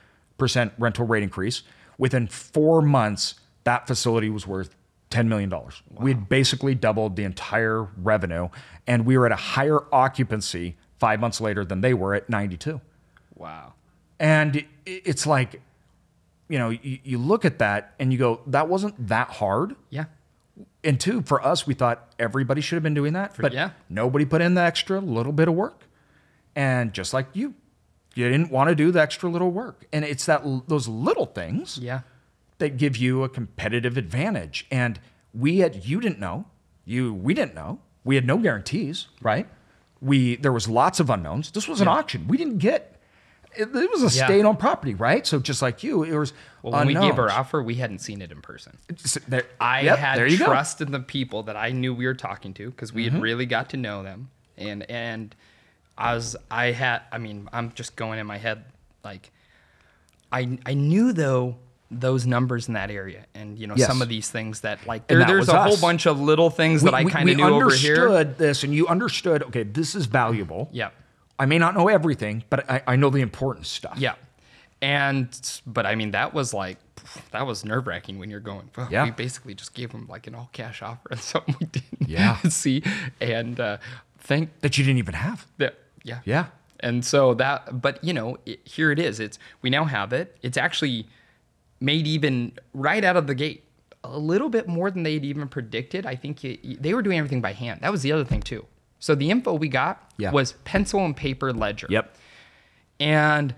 [0.79, 1.63] rental rate increase.
[1.99, 4.77] Within four months, that facility was worth
[5.11, 5.53] $10 million.
[5.99, 8.49] We had basically doubled the entire revenue,
[8.87, 12.81] and we were at a higher occupancy five months later than they were at 92.
[13.35, 13.75] Wow.
[14.21, 15.61] And it's like,
[16.49, 19.77] you know, you, you look at that and you go, that wasn't that hard.
[19.91, 20.07] Yeah.
[20.85, 23.71] And two, for us, we thought everybody should have been doing that, but yeah.
[23.89, 25.85] nobody put in the extra little bit of work.
[26.57, 27.55] And just like you,
[28.15, 29.87] you didn't want to do the extra little work.
[29.93, 32.01] And it's that those little things Yeah.
[32.59, 34.67] that give you a competitive advantage.
[34.71, 34.99] And
[35.35, 36.47] we had you didn't know,
[36.85, 37.81] you we didn't know.
[38.05, 39.47] We had no guarantees, right?
[40.01, 41.51] We there was lots of unknowns.
[41.51, 42.27] This was an auction.
[42.29, 42.98] We didn't get
[43.59, 44.25] it, it was a Yeah.
[44.27, 45.27] state-owned property, right?
[45.27, 46.33] So just like you, it was
[46.63, 48.79] Well, when we gave our offer, we hadn't seen it in person.
[49.27, 50.45] There- I yep, had there you go.
[50.45, 50.53] Mm-hmm.
[50.53, 53.47] trust in the people that I knew we were talking to because we had really
[53.47, 55.35] got to know them, and and
[55.97, 58.65] I was I had I mean I'm just going in my head
[59.05, 59.31] like
[60.33, 61.57] I I knew though
[61.91, 63.89] those numbers in that area and you know Yes.
[63.89, 66.83] some of these things that like there, that there's a whole bunch of little things
[66.83, 67.95] that I kind of knew over here.
[68.09, 69.43] understood this, and you understood.
[69.45, 70.69] Okay, this is valuable.
[70.71, 70.91] Yeah.
[71.39, 73.97] I may not know everything, but I, I know the important stuff.
[73.99, 74.15] Yeah.
[74.81, 76.79] And but I mean that was like
[77.31, 78.71] that was nerve wracking when you're going.
[78.77, 79.05] Well, Yeah.
[79.05, 82.37] We basically just gave them like an all cash offer and something we didn't Yeah.
[82.49, 82.83] see.
[83.21, 83.79] And uh,
[84.19, 85.47] thank that you didn't even have.
[85.59, 86.47] that yeah Yeah.
[86.81, 89.19] And so that but you know it, here it is.
[89.21, 90.37] It's we now have it.
[90.43, 91.07] It's actually
[91.81, 93.65] made even right out of the gate
[94.05, 96.07] a little bit more than they'd even predicted.
[96.07, 97.81] I think it, they were doing everything by hand.
[97.83, 98.65] That was the other thing too.
[98.99, 100.31] So the info we got Yeah.
[100.33, 101.87] was pencil and paper ledger.
[101.91, 102.15] Yep.
[103.01, 103.55] And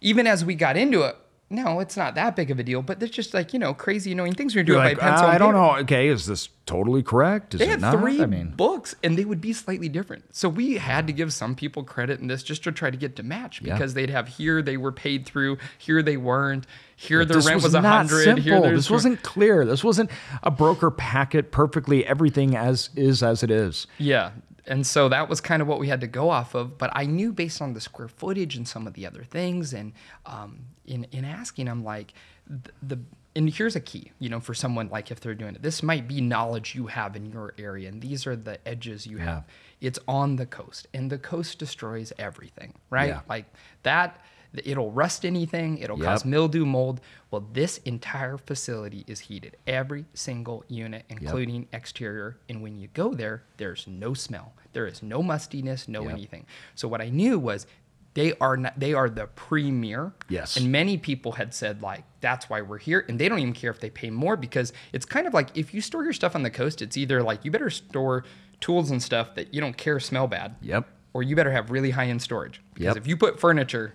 [0.00, 1.16] even as we got into it,
[1.50, 4.12] no, it's not that big of a deal, but there's just like, you know, crazy
[4.12, 5.26] annoying things You're doing like, by pencil.
[5.26, 5.76] "Uh, I don't know.
[5.80, 7.52] Okay, is this totally correct?
[7.52, 7.98] Is They it had not?
[8.00, 10.34] three I mean, books and they would be slightly different.
[10.34, 13.16] So we had to give some people credit in this just to try to get
[13.16, 13.74] to match Yeah.
[13.74, 17.62] because they'd have here they were paid through, here they weren't, here their this rent
[17.62, 19.66] was a hundred, here there's This wasn't clear.
[19.66, 20.10] This wasn't
[20.42, 22.06] a broker packet perfectly.
[22.06, 23.86] Everything as is as it is.
[23.98, 24.30] Yeah.
[24.66, 26.78] And so that was kind of what we had to go off of.
[26.78, 29.92] But I knew based on the square footage and some of the other things, and
[30.26, 32.14] um, in in asking, I'm like,
[32.46, 32.98] the, the
[33.34, 36.06] and here's a key, you know, for someone like if they're doing it, this might
[36.06, 39.44] be knowledge you have in your area, and these are the edges you have.
[39.80, 43.08] It's on the coast, and the coast destroys everything, right?
[43.08, 43.20] Yeah.
[43.28, 43.46] Like
[43.82, 44.20] that.
[44.54, 45.78] It'll rust anything.
[45.78, 46.06] It'll Yep.
[46.06, 47.00] cause mildew, mold.
[47.30, 52.36] Well, this entire facility is heated, every single unit, including exterior.
[52.48, 54.52] And when you go there, there's no smell.
[54.74, 56.46] There is no mustiness, no anything.
[56.74, 57.66] So what I knew was
[58.14, 60.12] they are not, they are the premier.
[60.28, 60.56] Yes.
[60.58, 63.70] And many people had said like that's why we're here, and they don't even care
[63.70, 66.42] if they pay more because it's kind of like if you store your stuff on
[66.42, 68.24] the coast, it's either like you better store
[68.60, 70.56] tools and stuff that you don't care smell bad.
[70.60, 70.86] Yep.
[71.14, 72.60] Or you better have really high end storage.
[72.74, 72.96] Because Yep.
[72.98, 73.94] if you put furniture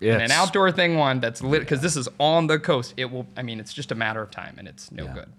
[0.00, 3.26] in an outdoor thing one that's lit because this is on the coast, it will
[3.36, 5.14] I mean it's just a matter of time and it's no Yeah.
[5.14, 5.32] good.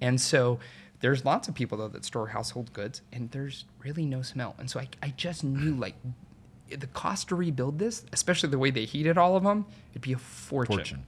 [0.00, 0.58] And so
[1.00, 4.54] there's lots of people though that store household goods and there's really no smell.
[4.58, 5.94] And so I, I just knew like
[6.68, 10.12] the cost to rebuild this, especially the way they heated all of them, it'd be
[10.12, 10.76] a fortune.
[10.76, 11.04] Fortune.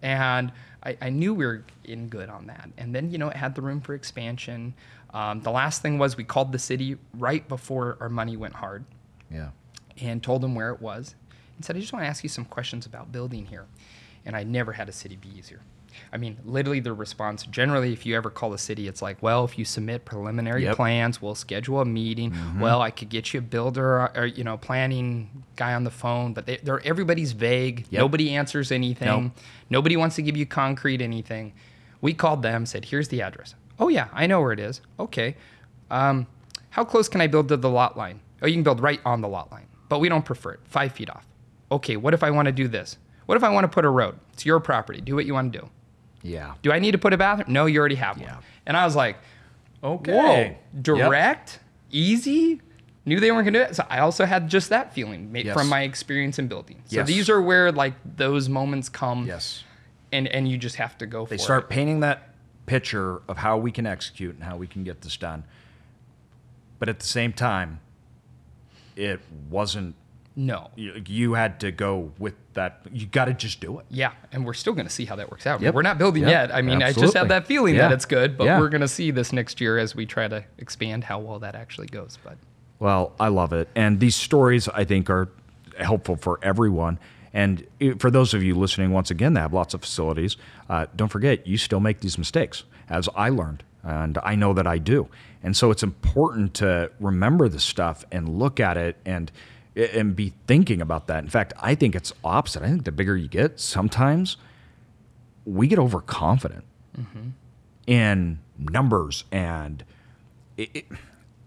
[0.00, 2.68] And I, I knew we were in good on that.
[2.78, 4.74] And then, you know, it had the room for expansion.
[5.14, 8.84] Um, the last thing was we called the city right before our money went hard
[9.30, 9.50] Yeah.
[10.00, 11.14] and told them where it was
[11.56, 13.66] and said, I just want to ask you some questions about building here.
[14.24, 15.60] And I never had a city be easier.
[16.10, 19.44] I mean, literally the response generally, if you ever call the city, it's like, well,
[19.44, 20.76] if you submit preliminary Yep.
[20.76, 22.34] plans, we'll schedule a meeting.
[22.58, 25.90] Well, I could get you a builder or, or, you know, planning guy on the
[25.90, 27.86] phone, but they, they're everybody's vague.
[27.90, 28.00] Yep.
[28.00, 29.06] Nobody answers anything.
[29.06, 29.32] Nope.
[29.68, 31.52] Nobody wants to give you concrete anything.
[32.00, 33.54] We called them, said, here's the address.
[33.78, 34.80] Oh, yeah, I know where it is.
[34.98, 35.36] Okay.
[35.90, 36.26] Um,
[36.70, 38.20] how close can I build to the lot line?
[38.40, 40.92] Oh, you can build right on the lot line, but we don't prefer it, five
[40.92, 41.26] feet off.
[41.72, 42.98] Okay, what if I want to do this?
[43.26, 44.18] What if I want to put a road?
[44.34, 45.00] It's your property.
[45.00, 45.68] Do what you want to do.
[46.22, 46.54] Yeah.
[46.62, 47.52] Do I need to put a bathroom?
[47.52, 48.26] No, you already have one.
[48.26, 48.36] Yeah.
[48.66, 49.16] And I was like,
[49.82, 50.12] Okay.
[50.12, 50.82] whoa, Yep.
[50.82, 51.58] direct,
[51.90, 52.60] easy.
[53.04, 53.74] Knew they weren't gonna do it.
[53.74, 55.54] So I also had just that feeling ma- Yes.
[55.56, 56.82] from my experience in building.
[56.86, 57.06] So Yes.
[57.08, 59.26] these are where like those moments come.
[59.26, 59.64] Yes.
[60.12, 61.38] And and you just have to go for it.
[61.38, 61.68] They start it.
[61.70, 62.28] painting that
[62.66, 65.42] picture of how we can execute and how we can get this done.
[66.78, 67.80] But at the same time,
[68.94, 69.20] it
[69.50, 69.96] wasn't
[70.34, 70.70] No.
[70.76, 72.80] you, you had to go with that.
[72.92, 73.86] You got to just do it.
[73.90, 75.60] Yeah, and we're still going to see how that works out.
[75.60, 75.74] Yep.
[75.74, 76.30] We're not building Yep.
[76.30, 76.54] yet.
[76.54, 78.58] I mean, I just have that feeling that it's good, but Yeah.
[78.58, 81.54] we're going to see this next year as we try to expand how well that
[81.54, 82.18] actually goes.
[82.24, 82.38] But
[82.78, 83.68] Well, I love it.
[83.74, 85.28] And these stories, I think, are
[85.78, 86.98] helpful for everyone.
[87.34, 87.66] And
[87.98, 90.36] for those of you listening, once again, that have lots of facilities,
[90.68, 93.62] uh, don't forget, you still make these mistakes, as I learned.
[93.82, 95.08] And I know that I do.
[95.42, 99.32] And so it's important to remember this stuff and look at it and
[99.74, 101.22] and be thinking about that.
[101.24, 102.62] In fact, I think it's opposite.
[102.62, 104.36] I think the bigger you get, sometimes
[105.44, 106.64] we get overconfident
[107.86, 109.82] in numbers and
[110.56, 110.84] it, it,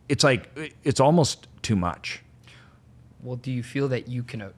[0.09, 0.49] it's like
[0.84, 2.21] it's almost too much.
[3.23, 4.41] well, do you feel that you can?
[4.41, 4.49] Uh,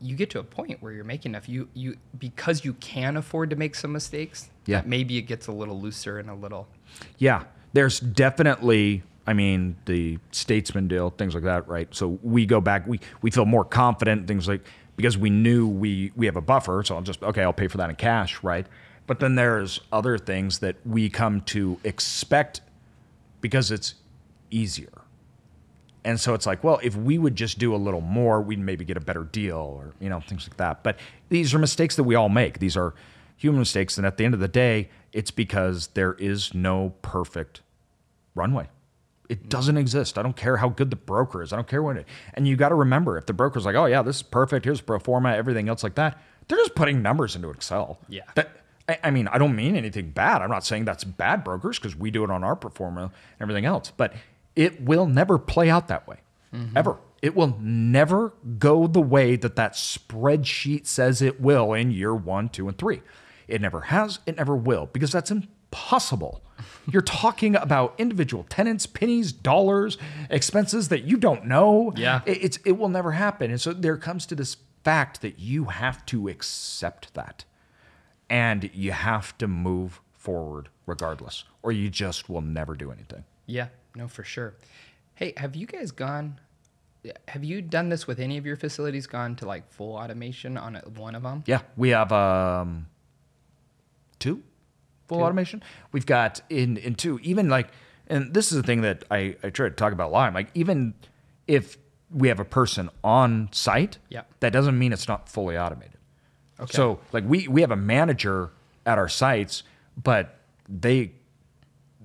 [0.00, 1.48] you get to a point where you're making enough.
[1.48, 4.50] You you because you can afford to make some mistakes.
[4.66, 4.82] Yeah.
[4.84, 6.66] Maybe it gets a little looser and a little.
[7.18, 9.04] Yeah, there's definitely.
[9.26, 11.88] I mean, the statesman deal, things like that, right?
[11.94, 12.86] So we go back.
[12.86, 14.26] We we feel more confident.
[14.26, 14.64] Things like
[14.96, 16.82] because we knew we we have a buffer.
[16.84, 17.42] So I'll just okay.
[17.42, 18.66] I'll pay for that in cash, right?
[19.06, 22.60] But then there's other things that we come to expect
[23.40, 23.94] because it's
[24.50, 25.02] easier.
[26.04, 28.84] And so it's like, well, if we would just do a little more, we'd maybe
[28.84, 30.82] get a better deal or, you know, things like that.
[30.82, 30.98] But
[31.28, 32.58] these are mistakes that we all make.
[32.58, 32.94] These are
[33.36, 33.98] human mistakes.
[33.98, 37.60] And at the end of the day, it's because there is no perfect
[38.34, 38.68] runway.
[39.32, 40.18] It doesn't exist.
[40.18, 41.52] I don't care how good the broker is.
[41.52, 42.06] I don't care what it.
[42.34, 44.64] And you got to remember, if the broker's like, "Oh yeah, this is perfect.
[44.64, 47.98] Here's pro forma, everything else like that," they're just putting numbers into Excel.
[48.08, 48.22] Yeah.
[48.34, 50.42] That I, I mean, I don't mean anything bad.
[50.42, 53.12] I'm not saying that's bad brokers because we do it on our pro forma and
[53.40, 53.90] everything else.
[53.96, 54.14] But
[54.54, 56.18] it will never play out that way,
[56.54, 56.76] mm-hmm.
[56.76, 56.98] ever.
[57.22, 62.48] It will never go the way that that spreadsheet says it will in year one,
[62.48, 63.00] two, and three.
[63.46, 64.18] It never has.
[64.26, 66.42] It never will because that's impossible.
[66.90, 69.98] You're talking about individual tenants, pennies, dollars,
[70.30, 71.92] expenses that you don't know.
[71.96, 72.20] Yeah.
[72.26, 73.50] It, it's it will never happen.
[73.50, 77.44] And so there comes to this fact that you have to accept that.
[78.28, 83.24] And you have to move forward regardless, or you just will never do anything.
[83.46, 84.54] Yeah, no, for sure.
[85.14, 86.40] Hey, have you guys gone?
[87.28, 89.06] Have you done this with any of your facilities?
[89.06, 91.42] Gone to like full automation on one of them?
[91.46, 92.86] Yeah, we have um,
[94.18, 94.42] two
[95.08, 95.62] full automation.
[95.92, 97.68] We've got in in two even like,
[98.06, 100.32] and this is the thing that I I try to talk about a lot.
[100.34, 100.94] Like even
[101.46, 101.76] if
[102.10, 104.22] we have a person on site, Yeah.
[104.40, 105.96] that doesn't mean it's not fully automated.
[106.60, 106.72] Okay.
[106.76, 108.50] So like we we have a manager
[108.86, 109.62] at our sites,
[110.02, 110.38] but
[110.68, 111.12] they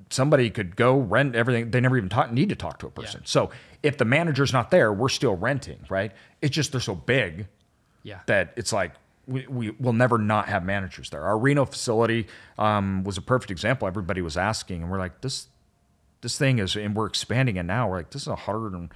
[0.10, 1.72] somebody could go rent everything.
[1.72, 3.22] They never even talk, need to talk to a person.
[3.26, 3.50] So
[3.84, 6.14] if the manager's not there, we're still renting, right?
[6.42, 7.48] It's just they're so big
[8.04, 8.20] Yeah.
[8.28, 8.94] that it's like
[9.28, 11.22] we, we will never not have managers there.
[11.22, 13.88] Our Reno facility um, was a perfect example.
[13.88, 15.48] Everybody was asking, and we're like, this
[16.22, 17.90] this thing is, and we're expanding it now.
[17.90, 18.92] We're like, this is a hundred and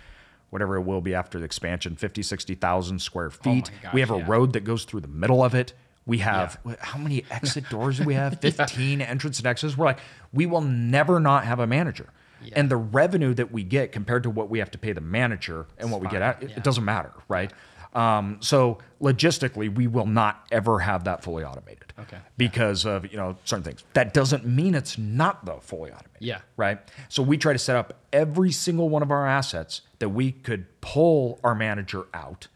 [0.49, 3.71] whatever it will be after the expansion, 50, 60,000 square feet.
[3.81, 4.25] gosh, we have a yeah.
[4.27, 5.73] road that goes through the middle of it.
[6.05, 8.41] We have how many exit doors do we have?
[8.41, 9.77] 15 entrance and exits.
[9.77, 9.99] We're like,
[10.33, 12.09] we will never not have a manager.
[12.53, 15.67] And the revenue that we get compared to what we have to pay the manager
[15.77, 16.57] and what we get out, it, yeah.
[16.57, 17.53] it doesn't matter, right?
[17.93, 21.93] Um, so logistically, we will not ever have that fully automated.
[21.99, 22.17] Okay.
[22.37, 23.83] Because of you know certain things.
[23.93, 26.17] That doesn't mean it's not though fully automated.
[26.19, 26.41] Yeah.
[26.57, 26.79] Right.
[27.09, 30.65] So we try to set up every single one of our assets that we could
[30.81, 32.47] pull our manager out,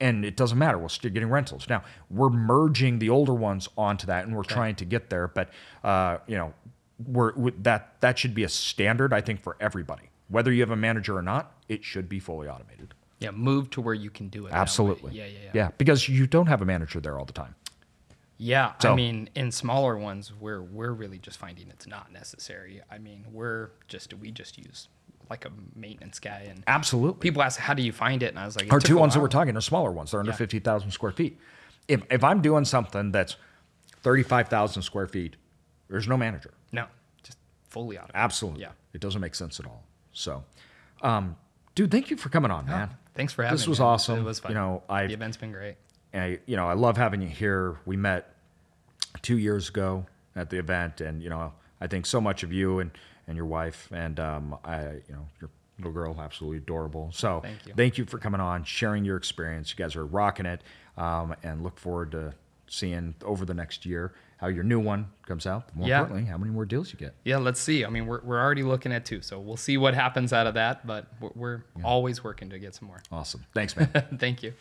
[0.00, 0.78] and it doesn't matter.
[0.78, 1.68] We're still getting rentals.
[1.68, 5.28] Now we're merging the older ones onto that, and we're trying to get there.
[5.28, 5.50] But
[5.82, 6.54] uh, you know,
[7.04, 9.12] we're that that should be a standard.
[9.12, 12.48] I think for everybody, whether you have a manager or not, it should be fully
[12.48, 12.94] automated.
[13.20, 13.30] Yeah.
[13.32, 14.52] Move to where you can do it.
[14.52, 15.12] Absolutely.
[15.14, 15.50] Yeah, yeah, yeah.
[15.54, 17.54] Yeah, because you don't have a manager there all the time.
[18.40, 22.80] Yeah, I mean, in smaller ones, we're we're really just finding it's not necessary.
[22.88, 24.88] I mean, we're just we just use
[25.28, 27.18] like a maintenance guy, and Absolutely.
[27.18, 29.14] people ask, "How do you find it?" And I was like, Our two ones ones
[29.14, 30.12] that we're talking are smaller ones.
[30.12, 30.36] They're under Yeah.
[30.36, 31.36] 50,000 square feet.
[31.88, 33.34] If, if I'm doing something that's
[34.02, 35.34] thirty-five thousand square feet.
[35.88, 36.52] There's no manager.
[36.70, 36.86] No,
[37.24, 37.38] just
[37.70, 38.14] fully automated.
[38.14, 38.60] Absolutely.
[38.60, 38.70] Yeah.
[38.92, 39.82] It doesn't make sense at all.
[40.12, 40.44] So,
[41.02, 41.36] um,
[41.74, 42.90] dude, thank you for coming on, man.
[43.18, 43.70] Thanks for having This me.
[43.72, 43.88] was man.
[43.88, 44.18] awesome.
[44.20, 44.52] It was fun.
[44.52, 45.74] You know, I the event's been great.
[46.14, 47.76] I, you know, I love having you here.
[47.84, 48.32] We met
[49.22, 50.06] two years ago
[50.36, 52.92] at the event, and you know, I think so much of you and
[53.26, 57.10] and your wife, and um, I, you know, your little girl, absolutely adorable.
[57.12, 58.04] So, thank you, Thank you.
[58.06, 59.70] for coming on, sharing your experience.
[59.70, 60.62] You guys are rocking it,
[60.96, 62.34] um, and look forward to
[62.68, 65.74] seeing over the next year how your new one comes out.
[65.76, 66.00] More Yeah.
[66.00, 67.14] importantly, how many more deals you get.
[67.24, 67.84] Yeah, let's see.
[67.84, 70.54] I mean, we're, we're already looking at two, so we'll see what happens out of
[70.54, 70.86] that.
[70.86, 73.02] But we're, we're always working to get some more.
[73.12, 73.44] Awesome.
[73.54, 73.88] Thanks, man.
[74.18, 74.54] Thank you.